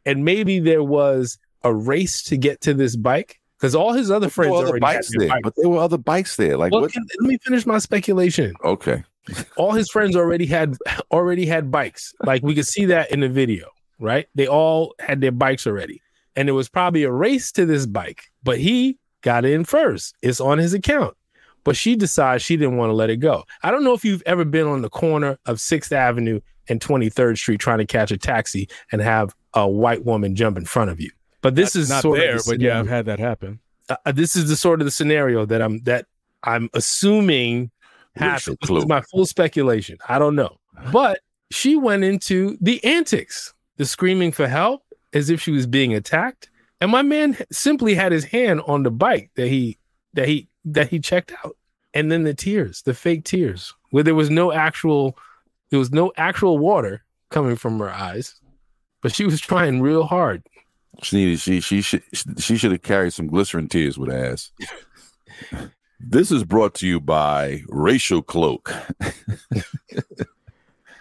[0.07, 4.29] and maybe there was a race to get to this bike because all his other
[4.29, 5.41] friends other already had bikes there, bikes.
[5.43, 6.57] but there were other bikes there.
[6.57, 8.55] Like Well, can- let me finish my speculation.
[8.63, 9.03] Okay.
[9.57, 10.77] All his friends already had
[11.11, 12.13] already had bikes.
[12.27, 14.27] Like we could see that in the video, right?
[14.35, 16.03] They all had their bikes already.
[16.37, 20.15] And it was probably a race to this bike, but he got in first.
[20.21, 21.17] It's on his account.
[21.65, 23.45] But she decides she didn't want to let it go.
[23.63, 27.39] I don't know if you've ever been on the corner of 6th Avenue and 23rd
[27.39, 31.01] Street trying to catch a taxi and have a white woman jump in front of
[31.01, 31.11] you.
[31.45, 33.61] But this Not- is not sort there, of the but yeah, I've had that happen.
[33.91, 36.07] uh, this is the sort of the scenario that I'm that
[36.43, 37.71] I'm assuming
[38.17, 38.57] happened.
[38.63, 39.99] This is my full speculation.
[40.09, 40.57] I don't know,
[40.91, 41.21] but
[41.51, 46.49] she went into the antics, the screaming for help as if she was being attacked,
[46.81, 49.77] and my man simply had his hand on the bike that he
[50.15, 51.59] that he that he checked out,
[51.93, 55.15] and then the tears, the fake tears, where there was no actual
[55.69, 58.35] there was no actual water coming from her eyes,
[59.03, 60.43] but she was trying real hard.
[61.03, 61.41] She needed.
[61.41, 62.03] She she should
[62.39, 64.53] she should have carried some glycerin tears with her ass.
[66.01, 68.73] This is brought to you by Racial Cloak.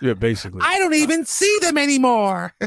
[0.04, 0.60] Yeah, basically.
[0.62, 2.54] I don't even see them anymore.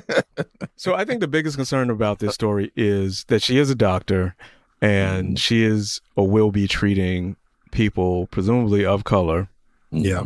[0.79, 4.37] So I think the biggest concern about this story is that she is a doctor
[4.83, 5.35] and mm-hmm.
[5.37, 7.37] she is or will be treating
[7.73, 9.49] people presumably of color.
[9.91, 10.25] Yeah.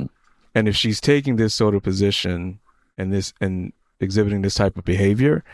[0.55, 2.59] And if she's taking this sort of position
[2.99, 5.45] and this and exhibiting this type of behavior,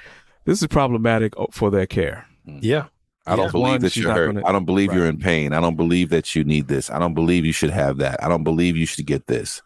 [0.46, 2.26] this is problematic for their care.
[2.46, 2.86] Yeah.
[3.26, 3.50] I don't Yeah.
[3.52, 4.26] believe One, that you're hurt.
[4.34, 5.52] gonna- I don't believe you're in pain.
[5.52, 6.88] I don't believe that you need this.
[6.90, 8.22] I don't believe you should have that.
[8.22, 9.60] I don't believe you should get this.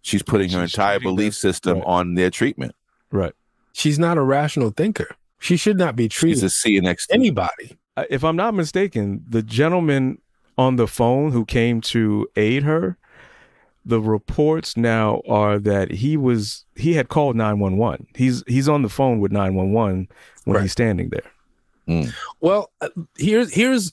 [0.00, 1.86] She's putting her entire belief them- system right.
[1.86, 2.74] on their treatment.
[3.12, 3.32] Right.
[3.72, 5.08] She's not a rational thinker.
[5.38, 7.06] She should not be She's treated a CNX.
[7.10, 7.76] anybody.
[7.96, 10.18] Uh, If I'm not mistaken, the gentleman
[10.56, 12.96] on the phone who came to aid her,
[13.84, 18.06] the reports now are that he was he had called 911.
[18.14, 20.08] He's he's on the phone with 911
[20.44, 20.62] when Right.
[20.62, 21.30] he's standing there.
[22.40, 23.92] Well, uh, here's here's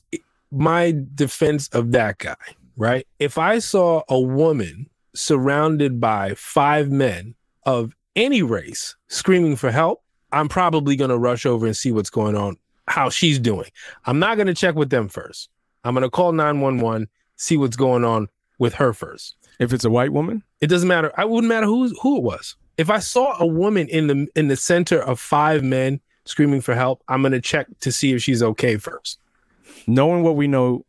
[0.52, 2.36] my defense of that guy,
[2.78, 3.06] right?
[3.20, 7.36] If I saw a woman surrounded by five men
[7.66, 12.10] of any race screaming for help, I'm probably going to rush over and see what's
[12.10, 12.56] going on,
[12.88, 13.70] how she's doing.
[14.06, 15.50] I'm not going to check with them first.
[15.84, 18.28] I'm going to call 911, see what's going on
[18.60, 19.36] with her first.
[19.62, 21.12] If it's a white woman, It doesn't matter.
[21.16, 22.56] I wouldn't matter who who it was.
[22.78, 26.76] If I saw a woman in the in the center of five men screaming for
[26.76, 29.20] help, I'm gonna check to see if she's okay first.
[29.88, 30.86] knowing what we know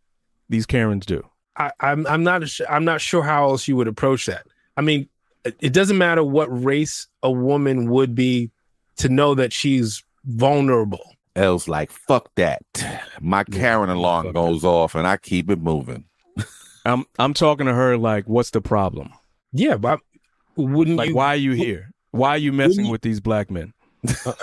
[0.48, 1.22] these Karens do.
[1.56, 4.46] I, I'm I'm not I'm not sure how else you would approach that.
[4.76, 5.08] I mean,
[5.44, 8.50] it, it doesn't matter what race a woman would be
[8.96, 11.04] to know that she's vulnerable.
[11.36, 12.62] L's like, fuck that.
[13.20, 16.04] My Karen alarm fuck goes off and I keep it moving.
[16.84, 19.10] I'm I'm talking to her like, what's the problem?
[19.52, 20.00] Yeah, but
[20.56, 21.14] wouldn't Like, you?
[21.14, 21.90] why are you here?
[22.10, 23.72] Why are you messing you- with these black men?
[24.04, 24.34] That,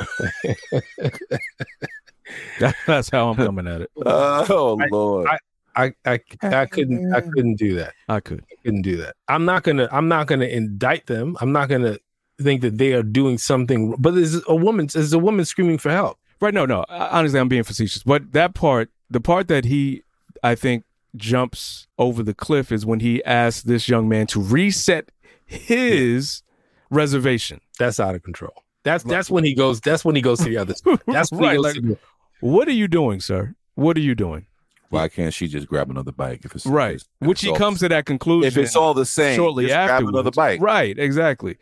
[2.88, 3.90] that's how I'm coming at it.
[4.06, 5.28] Oh I- Lord.
[5.76, 7.94] I, I, I couldn't, I couldn't do that.
[8.10, 8.44] I could.
[8.52, 9.16] I couldn't do that.
[9.30, 11.38] I'm not gonna, I'm not gonna indict them.
[11.40, 11.98] I'm not gonna
[12.42, 13.96] think that they are doing something.
[13.98, 16.18] But there's a woman, there's a woman screaming for help.
[16.42, 16.54] Right?
[16.54, 16.84] No, no.
[16.90, 18.04] Honestly, I'm being facetious.
[18.04, 20.04] But that part, the part that he,
[20.44, 20.84] I think,
[21.16, 25.10] jumps over the cliff is when he asks this young man to reset
[25.46, 26.44] his
[26.90, 27.60] reservation.
[27.78, 28.54] That's out of control.
[28.84, 29.82] That's that's when he goes.
[29.82, 30.82] That's when he goes to the others.
[31.08, 31.60] That's when right.
[31.60, 31.98] Like, the,
[32.40, 33.56] what are you doing, sir?
[33.76, 34.46] What are you doing?
[34.90, 36.96] Why can't she just grab another bike if it's Right.
[36.96, 38.48] if Which he it's all- comes to that conclusion.
[38.48, 40.62] If it's all the same, shortly just grab after another bike.
[40.62, 41.58] Right, exactly.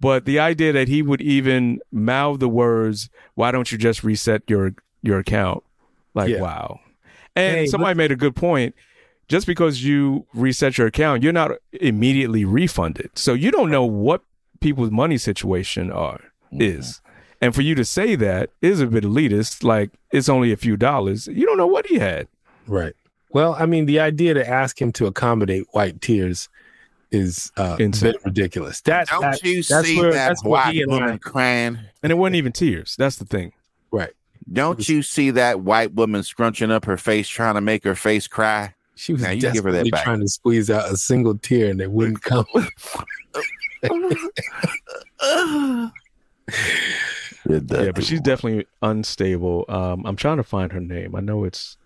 [0.00, 4.42] But the idea that he would even mouth the words, "Why don't you just reset
[4.48, 5.64] your your account?"
[6.14, 6.40] Like, Yeah.
[6.40, 6.80] wow.
[7.36, 8.74] And Hey, somebody made a good point.
[9.28, 13.10] Just because you reset your account, you're not immediately refunded.
[13.14, 14.22] So you don't know what
[14.60, 16.20] people's money situation are
[16.50, 17.00] is.
[17.40, 19.64] And for you to say that is a bit elitist.
[19.64, 21.28] Like it's only a few dollars.
[21.28, 22.28] You don't know what he had.
[22.66, 22.94] right.
[23.30, 26.50] Well, I mean, the idea to ask him to accommodate white tears
[27.10, 28.12] is uh, a Insane.
[28.12, 28.82] bit ridiculous.
[28.82, 31.78] That, Don't that- you that's see where- that that's white he I- woman crying?
[32.02, 32.94] And it wasn't even tears.
[32.98, 33.54] That's the thing.
[34.48, 34.54] Right.
[34.54, 38.26] Don't you see that white woman scrunching up her face, trying to make her face
[38.26, 38.74] cry?
[38.94, 40.04] She was Now you give her that desperately back.
[40.04, 42.44] trying to squeeze out a single tear, and it wouldn't come.
[47.48, 49.64] Yeah, but she's definitely unstable.
[49.68, 51.14] Um, I'm trying to find her name.
[51.16, 51.76] I know it's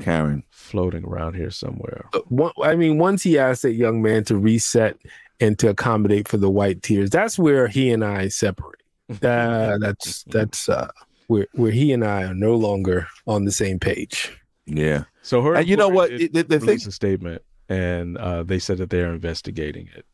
[0.00, 0.42] Karen.
[0.50, 2.06] floating around here somewhere.
[2.28, 4.96] One- I mean, once he asked that young man to reset
[5.40, 8.80] and to accommodate for the white tears, that's where he and I separate.
[9.22, 10.88] Uh, that's that's uh,
[11.26, 14.36] where where he and I are no longer on the same page.
[14.66, 15.04] Yeah.
[15.22, 16.10] So her, And you know what?
[16.10, 20.04] employer It- the, the thing, a statement, and uh, they said that they're investigating it.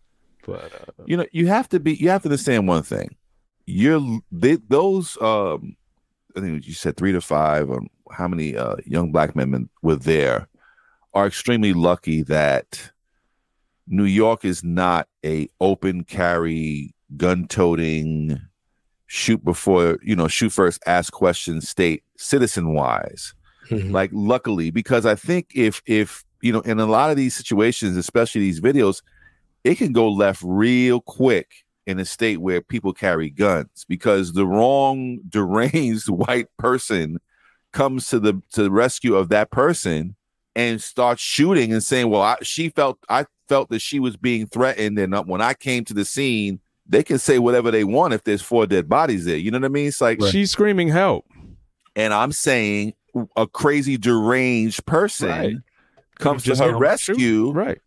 [0.47, 1.95] But uh, you know, you have to be.
[1.95, 3.17] You have to understand one thing.
[3.67, 5.17] You're they, those.
[5.21, 5.77] Um,
[6.37, 7.69] I think you said three to five.
[7.71, 7.83] Or
[8.13, 10.49] how many uh, young black men were there?
[11.13, 12.93] Are extremely lucky that
[13.89, 18.41] New York is not a open carry, gun toting,
[19.13, 23.35] shoot before you know, shoot first, ask questions state, citizen wise.
[23.69, 23.93] Mhm.
[23.93, 27.97] like luckily because i think if if you know in a lot of these situations
[27.97, 29.01] especially these videos
[29.63, 31.49] it can go left real quick
[31.87, 37.19] in a state where people carry guns because the wrong deranged white person
[37.73, 40.17] comes to the to the rescue of that person
[40.57, 44.49] and starts shooting and saying well I, she felt i felt that she was being
[44.49, 46.59] threatened and uh, when i came to the scene
[46.91, 49.65] they can say whatever they want if there's four dead bodies there you know what
[49.65, 51.25] i mean it's like she's screaming help.
[51.97, 52.93] and I'm saying
[53.37, 55.57] a crazy deranged person Right.
[56.19, 57.53] comes to her rescue shoot.
[57.53, 57.79] right?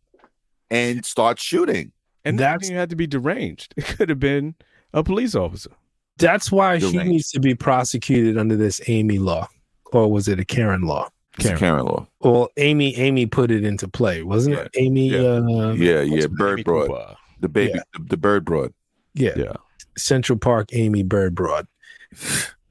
[0.72, 1.92] and starts shooting.
[2.26, 3.74] And That's- that's had to be deranged.
[3.78, 4.56] It could have been
[4.94, 5.70] a police officer.
[6.18, 9.48] That's why she needs to be prosecuted under this Amy law,
[9.92, 11.10] or was it a Karen law?
[11.38, 12.08] It's a Karen law.
[12.22, 14.70] Well, Amy Amy put it into play, wasn't it?
[14.78, 15.20] Amy, Yeah.
[15.20, 16.24] Uh, Yeah, yeah.
[16.24, 16.88] Amy Bird Broad.
[16.88, 17.16] Cooper.
[17.42, 17.82] The baby, Yeah.
[17.98, 18.74] the, the bird broad.
[19.14, 19.54] Yeah, Yeah.
[19.98, 21.68] Central Park Amy Bird Broad.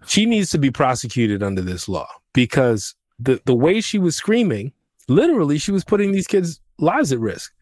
[0.07, 4.73] She needs to be prosecuted under this law because the the way she was screaming,
[5.09, 7.53] literally, she was putting these kids' lives at risk.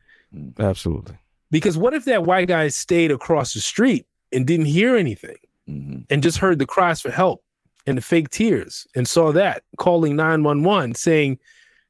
[0.58, 1.18] Absolutely.
[1.50, 5.36] Because what if that white guy stayed across the street and didn't hear anything
[5.68, 6.06] Mhm.
[6.08, 7.42] and just heard the cries for help
[7.86, 11.38] and the fake tears and saw that calling 911 saying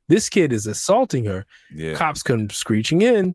[0.08, 3.34] this kid is assaulting her Yeah, cops come screeching in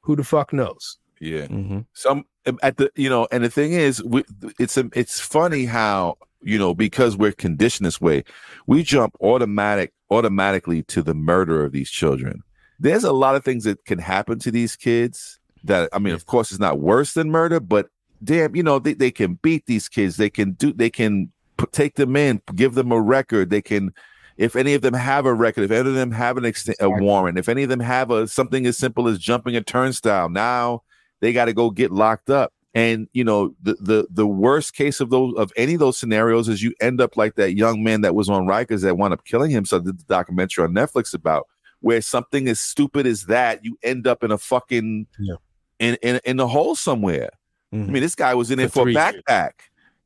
[0.00, 1.46] who the fuck knows yeah.
[1.46, 2.24] hmm Some
[2.62, 4.24] at the you know, and the thing is, we,
[4.58, 8.24] it's a, it's funny how you know because we're conditioned this way,
[8.66, 12.42] we jump automatic automatically to the murder of these children.
[12.78, 16.26] There's a lot of things that can happen to these kids that I mean, of
[16.26, 17.88] course, it's not worse than murder, but
[18.22, 20.16] damn, you know, they, they can beat these kids.
[20.16, 23.50] They can do, they can put, take them in, give them a record.
[23.50, 23.92] They can,
[24.36, 26.90] if any of them have a record, if any of them have an ext- a
[26.90, 30.82] warrant, if any of them have a something as simple as jumping a turnstile, now
[31.22, 32.52] they got to go get locked up.
[32.74, 36.48] And you know, the the the worst case of those of any of those scenarios
[36.48, 39.24] is you end up like that young man that was on Rikers that wound up
[39.24, 39.84] killing himself.
[39.84, 41.46] Did the documentary on Netflix about
[41.80, 45.34] where something as stupid as that you end up in a fucking Yeah.
[45.78, 47.28] in in in a hole somewhere.
[47.72, 47.88] I Mhm.
[47.88, 49.04] mean, this guy was in For it for a three years.
[49.28, 49.50] backpack.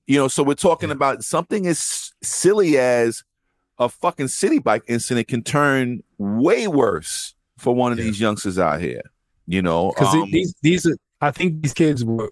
[0.08, 0.94] You know, so we're talking Yeah.
[0.96, 3.22] about something as silly as
[3.78, 8.04] a fucking Citi Bike incident can turn way worse for one of Yeah.
[8.06, 9.02] these youngsters out here.
[9.46, 12.30] You know, because um, these these are i think these kids were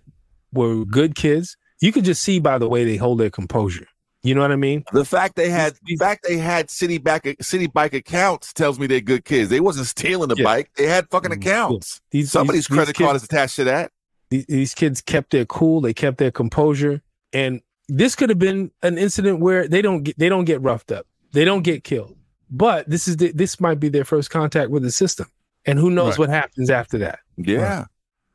[0.52, 3.86] were good kids you could just see by the way they hold their composure
[4.22, 7.24] you know what i mean the fact they had, the fact they had city back,
[7.42, 9.50] Citi Bike accounts tells me they're good kids.
[9.50, 10.44] They wasn't stealing the Yeah.
[10.44, 12.00] bike; they had fucking Mm, accounts.
[12.10, 13.92] these Somebody's these- credit these card kids, is attached to that.
[14.30, 17.02] These, these kids kept their cool, they kept their composure,
[17.34, 20.90] and this could have been an incident where they don't get they don't get roughed
[20.90, 22.16] up, they don't get killed.
[22.50, 25.26] But this is the, this might be their first contact with the system,
[25.66, 26.20] and who knows Right.
[26.20, 27.18] what happens after that.
[27.36, 27.84] Yeah.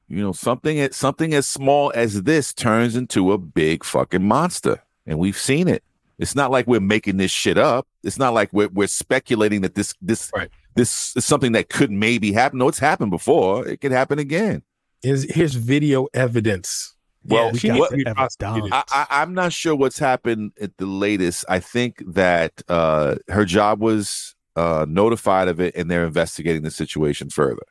[0.09, 4.83] You know, something as something as small as this turns into a big fucking monster.
[5.05, 5.83] And we've seen it.
[6.17, 7.87] It's not like we're making this shit up.
[8.03, 10.49] It's not like we're we're speculating that this this Right.
[10.75, 12.59] this is something that could maybe happen.
[12.59, 13.67] No, it's happened before.
[13.67, 14.63] It could happen again.
[15.01, 16.95] Here's, here's video evidence.
[17.23, 18.37] Well, Yeah, we she got needs the to be evidence.
[18.73, 21.45] I, I, I'm not sure what's happened at the latest.
[21.47, 26.71] I think that uh, her job was uh, notified of it, and they're investigating the
[26.71, 27.63] situation further,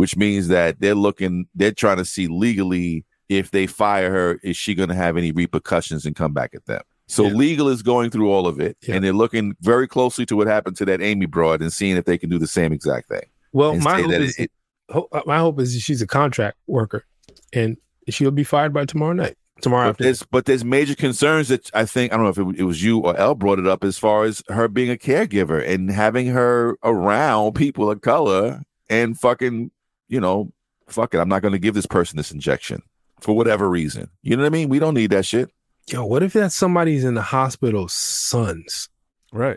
[0.00, 4.56] which means that they're looking, they're trying to see legally if they fire her, is
[4.56, 6.80] she going to have any repercussions and come back at them?
[7.06, 7.34] So Yeah.
[7.34, 8.94] legal is going through all of it, Yeah.
[8.94, 12.06] and they're looking very closely to what happened to that Amy broad and seeing if
[12.06, 13.26] they can do the same exact thing.
[13.52, 14.50] Well, my hope is it-
[14.88, 17.04] uh, my hope is she's a contract worker,
[17.52, 17.76] and
[18.08, 19.36] she'll be fired by tomorrow night.
[19.60, 20.06] Tomorrow But afternoon.
[20.06, 22.82] there's but there's major concerns that I think I don't know if it, it was
[22.82, 26.28] you or El brought it up as far as her being a caregiver and having
[26.28, 29.70] her around people of color and fucking
[30.10, 30.52] you know
[30.88, 32.82] fuck it I'm not going to give this person this injection
[33.20, 35.50] for whatever reason you know what I mean we don't need that shit
[35.88, 38.88] Yo, what if that's somebody's in the hospital's sons,
[39.32, 39.56] Right.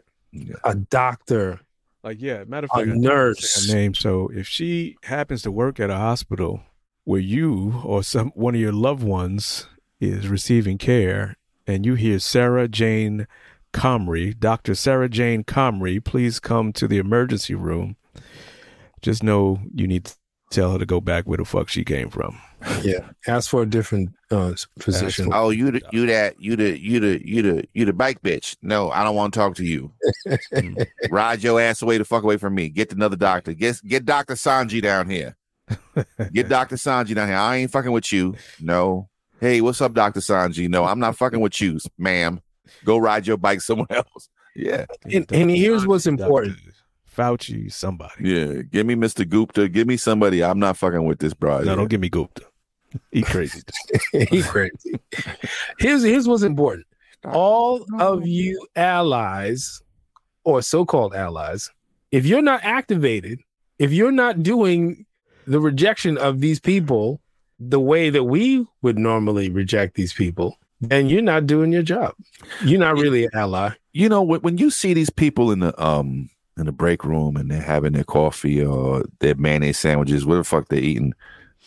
[0.63, 1.59] a doctor,
[2.03, 3.67] Like, yeah, matter of fact, I didn't nurse?
[3.67, 3.93] her name.
[3.93, 6.61] So if she happens to work at a hospital
[7.03, 9.67] where you or some one of your loved ones
[9.99, 11.35] is receiving care,
[11.67, 13.27] and you hear Sarah Jane
[13.71, 14.73] Comrie, Dr.
[14.73, 17.95] Sarah Jane Comrie, please come to the emergency room.
[19.03, 20.15] Just know you need to
[20.53, 22.37] tell her to go back where the fuck she came from.
[22.81, 25.29] Yeah, ask for a different uh, physician.
[25.33, 28.55] Oh, you the, you that you the you the you the you the bike bitch.
[28.61, 29.91] No, I don't want to talk to you.
[31.09, 32.69] Ride your ass away the fuck away from me.
[32.69, 33.53] Get another doctor.
[33.53, 35.35] Get get Doctor Sanji down here.
[36.31, 37.37] Get Doctor Sanji down here.
[37.37, 38.35] I ain't fucking with you.
[38.61, 39.09] No.
[39.39, 40.69] Hey, what's up, Doctor Sanji?
[40.69, 42.41] No, I'm not fucking with you, ma'am.
[42.85, 44.29] Go ride your bike somewhere else.
[44.55, 46.13] Yeah, And- and here's what's Dr.
[46.23, 46.57] important.
[47.16, 48.14] Fauci, somebody.
[48.20, 49.28] yeah give me Mr.
[49.28, 52.43] Gupta give me somebody I'm not fucking with this bro No, don't give me Gupta.
[53.11, 53.61] He crazy.
[54.11, 54.93] he crazy.
[55.80, 56.86] Here's here's what's important.
[57.26, 59.82] All of you allies
[60.43, 61.70] or so-called allies,
[62.11, 63.39] if you're not activated,
[63.80, 65.05] if you're not doing
[65.47, 67.20] the rejection of these people
[67.59, 72.14] the way that we would normally reject these people, then you're not doing your job.
[72.64, 73.72] You're not really an ally.
[73.93, 77.35] you know when, when you see these people in the um in the break room
[77.35, 81.13] and they're having their coffee or their mayonnaise sandwiches whatever the fuck they're eating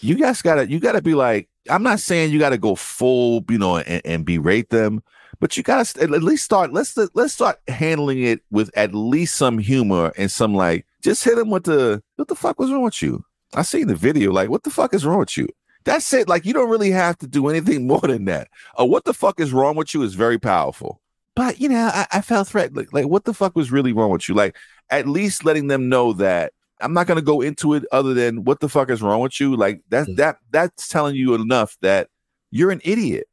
[0.00, 3.58] you guys gotta you gotta be like i'm not saying you gotta go full you
[3.58, 5.02] know and, and berate them
[5.40, 9.58] but you gotta at least start let's let's start handling it with at least some
[9.58, 13.02] humor and some like just hit them with the what the fuck was wrong with
[13.02, 13.24] you
[13.54, 15.48] i seen the video like what the fuck is wrong with you
[15.84, 19.04] that's it like you don't really have to do anything more than that uh, what
[19.04, 21.00] the fuck is wrong with you is very powerful
[21.36, 22.76] but you know, I, I felt threatened.
[22.76, 24.34] Like, like, what the fuck was really wrong with you?
[24.34, 24.56] Like,
[24.90, 28.60] at least letting them know that I'm not gonna go into it other than what
[28.60, 29.56] the fuck is wrong with you.
[29.56, 30.16] Like that Mm.
[30.16, 32.08] that that's telling you enough that
[32.50, 33.26] you're an idiot.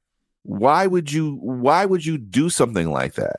[0.44, 3.38] Why would you why would you do something like that?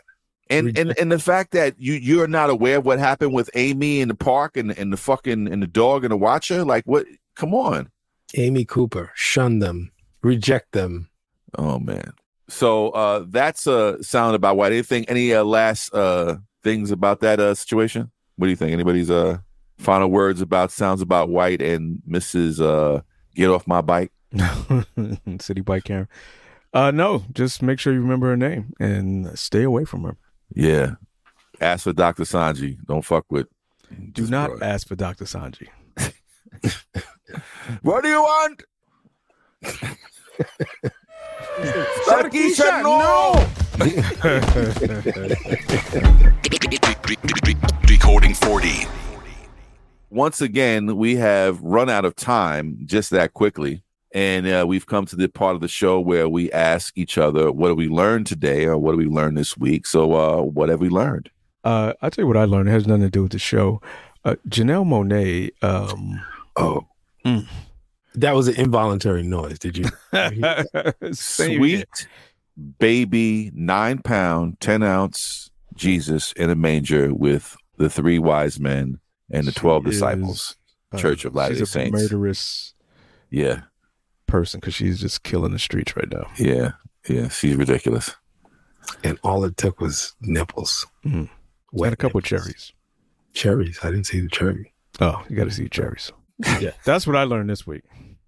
[0.50, 4.00] And and and the fact that you you're not aware of what happened with Amy
[4.00, 7.06] in the park and, and the fucking and the dog and the watcher, like what
[7.34, 7.90] come on.
[8.36, 9.90] Amy Cooper, shun them,
[10.22, 11.08] reject them.
[11.56, 12.12] Oh man.
[12.48, 14.72] So uh that's uh sound about white.
[14.72, 18.10] Anything any uh, last uh things about that uh situation?
[18.36, 18.72] What do you think?
[18.72, 19.38] Anybody's uh
[19.78, 22.60] final words about sounds about white and Mrs.
[22.60, 23.02] uh
[23.36, 24.10] get off my bike?
[24.34, 26.08] Citi Bike Karen.
[26.72, 30.16] Uh, no, just make sure you remember her name and stay away from her.
[30.52, 30.96] Yeah.
[31.60, 32.24] Ask for Dr.
[32.24, 32.76] Sanji.
[32.84, 33.46] Don't fuck with
[34.12, 34.62] Do not broad.
[34.64, 35.24] ask for Dr.
[35.24, 35.68] Sanji.
[37.82, 38.62] What do you want?
[42.06, 43.34] Sharky said no.
[47.86, 48.86] Decoding 40.
[50.10, 53.82] once again, we have run out of time just that quickly.
[54.12, 57.50] And uh, we've come to the part of the show where we ask each other,
[57.50, 59.86] what did we learn today or what did we learn this week?
[59.88, 61.30] So, uh, what have we learned?
[61.64, 62.68] Uh, I'll tell you what I learned.
[62.68, 63.82] It has nothing to do with the show.
[64.24, 65.50] Uh, Janelle Monáe.
[65.62, 66.20] Um,
[66.56, 66.86] Oh,
[68.14, 69.58] that was an involuntary noise.
[69.58, 69.86] Did you?
[71.12, 71.84] Sweet here.
[72.78, 79.00] Baby, nine pound, 10 ounce Jesus in a manger with the three wise men
[79.30, 80.56] and the She 12 is, disciples.
[80.92, 82.00] Uh, Church of Latter-day a Saints.
[82.00, 82.74] murderous
[83.30, 83.62] Yeah.
[84.26, 86.30] person because she's just killing the streets right now.
[86.38, 86.72] Yeah.
[87.08, 87.28] Yeah.
[87.28, 88.14] She's ridiculous.
[89.02, 90.86] And all it took was nipples.
[91.04, 91.28] Wet
[91.72, 92.72] and a couple of cherries.
[93.32, 93.78] Cherries.
[93.82, 94.72] I didn't see the cherry.
[95.00, 96.12] Oh, you got to see cherries.
[96.60, 97.82] yeah, that's what I learned this week.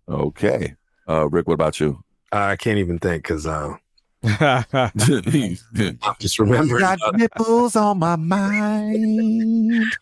[0.08, 0.74] Okay.
[1.08, 2.02] Uh, Rick, what about you?
[2.32, 3.74] I can't even think because uh,
[6.18, 6.78] just remember.
[6.80, 9.84] Got nipples on my mind.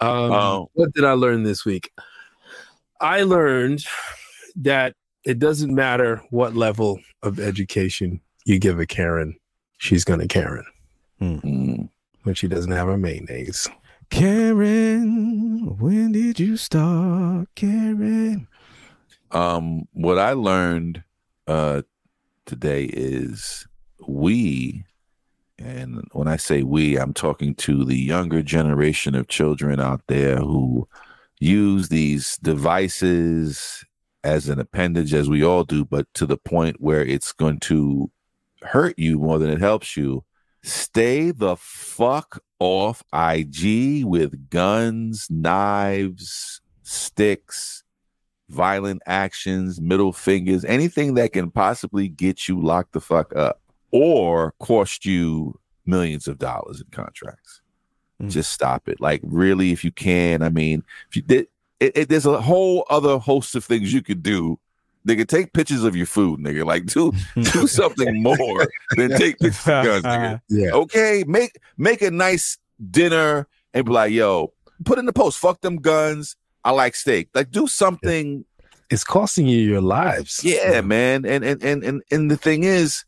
[0.00, 0.70] Um, Oh.
[0.74, 1.92] What did I learn this week?
[3.00, 3.84] I learned
[4.56, 9.36] that it doesn't matter what level of education you give a Karen,
[9.78, 10.64] she's gonna Karen
[11.20, 11.88] mm,
[12.22, 13.68] when she doesn't have her mayonnaise.
[14.10, 18.48] Karen, when did you start, Karen?
[19.30, 21.02] um, what I learned
[21.46, 21.82] uh,
[22.46, 23.66] today is
[24.06, 24.84] we,
[25.58, 30.36] and when I say we, I'm talking to the younger generation of children out there
[30.36, 30.88] who
[31.38, 33.84] use these devices
[34.22, 38.10] as an appendage, as we all do, but to the point where it's going to
[38.62, 40.24] hurt you more than it helps you.
[40.62, 47.79] Stay the fuck off IG with guns, knives, sticks,
[48.50, 53.60] violent actions, middle fingers, anything that can possibly get you locked the fuck up
[53.92, 57.60] or cost you millions of dollars in contracts.
[58.20, 58.30] Mm.
[58.30, 59.00] Just stop it.
[59.00, 60.42] Like, really, if you can.
[60.42, 61.46] I mean, if you did,
[61.78, 64.58] it, it, there's a whole other host of things you could do.
[65.08, 66.64] Nigga, take pictures of your food, nigga.
[66.66, 70.40] Like, do do something more than take pictures of guns, nigga.
[70.48, 70.70] Yeah.
[70.72, 72.58] Okay, make make a nice
[72.90, 74.52] dinner and be like, yo,
[74.84, 76.36] put in the post, fuck them guns.
[76.64, 77.28] I like steak.
[77.34, 78.44] Like, do something
[78.90, 80.40] It's costing you your lives.
[80.44, 81.24] yeah, man.
[81.24, 83.04] And and and and and the thing is,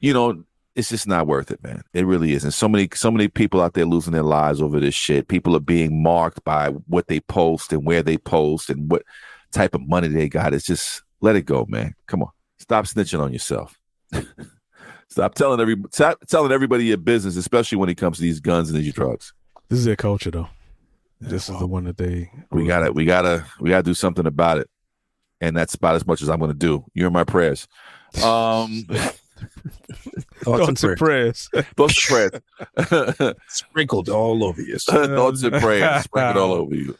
[0.00, 0.44] you know,
[0.74, 1.82] it's just not worth it, man.
[1.92, 2.50] It really isn't.
[2.52, 5.28] So many so many people out there losing their lives over this shit.
[5.28, 9.02] People are being marked by what they post and where they post and what
[9.52, 10.54] type of money they got.
[10.54, 11.94] It's just let it go, man.
[12.06, 12.30] Come on.
[12.58, 13.78] Stop snitching on yourself.
[15.08, 18.70] Stop telling every stop telling everybody your business, especially when it comes to these guns
[18.70, 19.32] and these drugs.
[19.68, 20.48] This is their culture, though.
[21.20, 22.30] This is the one that they.
[22.50, 24.68] We gotta we gotta we gotta do something about it.
[25.40, 26.84] And that's about as much as I'm gonna do.
[26.94, 27.66] You're in my prayers.
[28.22, 28.86] Um
[30.44, 31.66] Thoughts and Thoughts and prayers prayers.
[31.76, 32.42] Thoughts and
[32.76, 33.34] prayers.
[33.48, 34.78] sprinkled all over you.
[34.78, 36.96] Thoughts and prayers sprinkled all over you.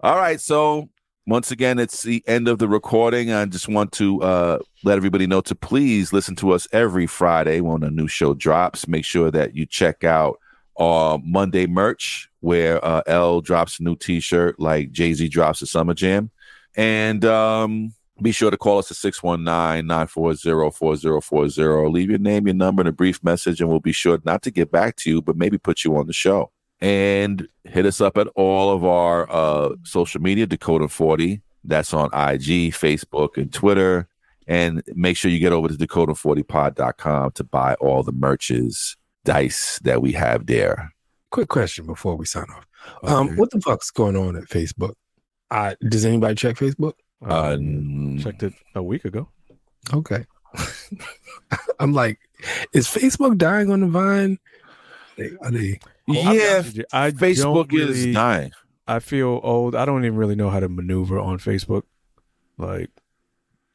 [0.00, 0.40] All right.
[0.40, 0.88] So
[1.26, 3.32] once again, it's the end of the recording.
[3.32, 7.60] I just want to uh, let everybody know to please listen to us every Friday
[7.60, 8.88] when a new show drops.
[8.88, 10.38] Make sure that you check out
[10.78, 15.66] our Monday merch where uh, L drops a new T-shirt like Jay Z drops a
[15.66, 16.30] Summer Jam,
[16.76, 21.92] and um, be sure to call us at 619-940-4040.
[21.92, 24.50] Leave your name, your number, and a brief message, and we'll be sure not to
[24.50, 26.50] get back to you, but maybe put you on the show.
[26.80, 31.42] And hit us up at all of our uh, social media, Decoding 40.
[31.64, 34.08] That's on IG, Facebook, and Twitter.
[34.46, 40.00] And make sure you get over to Decoding40pod.com to buy all the merches, dice that
[40.00, 40.94] we have there.
[41.30, 42.66] Quick question before we sign off.
[43.02, 43.34] Um, Okay.
[43.36, 44.94] what the fuck's going on at Facebook?
[45.50, 46.94] Uh, does anybody check Facebook?
[47.26, 49.28] Uh, Um, checked it a week ago.
[49.92, 50.24] Okay.
[51.80, 52.18] I'm like,
[52.72, 54.38] is Facebook dying on the vine?
[55.16, 55.80] They, are they?
[56.06, 58.52] yeah, I Facebook don't is dying.
[58.86, 59.74] I feel old.
[59.74, 61.82] I don't even really know how to maneuver on Facebook.
[62.56, 62.90] Like,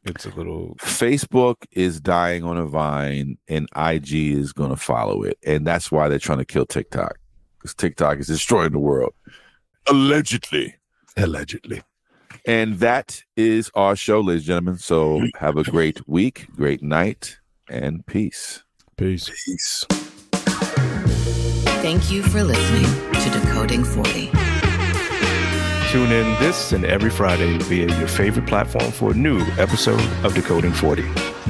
[0.03, 0.75] it's a little.
[0.79, 5.91] Facebook is dying on a vine, and IG is going to follow it, and that's
[5.91, 7.17] why they're trying to kill TikTok
[7.63, 9.13] because TikTok is destroying the world,
[9.87, 10.75] allegedly.
[11.15, 11.81] Allegedly.
[12.45, 14.77] And that is our show, ladies and gentlemen.
[14.77, 18.63] So have a great week, great night, and peace.
[18.97, 19.31] Peace.
[19.45, 19.85] Peace.
[21.81, 22.83] Thank you for listening
[23.21, 24.29] to Decoding 40.
[25.89, 30.33] Tune in this and every Friday via your favorite platform for a new episode of
[30.33, 31.03] Decoding 40.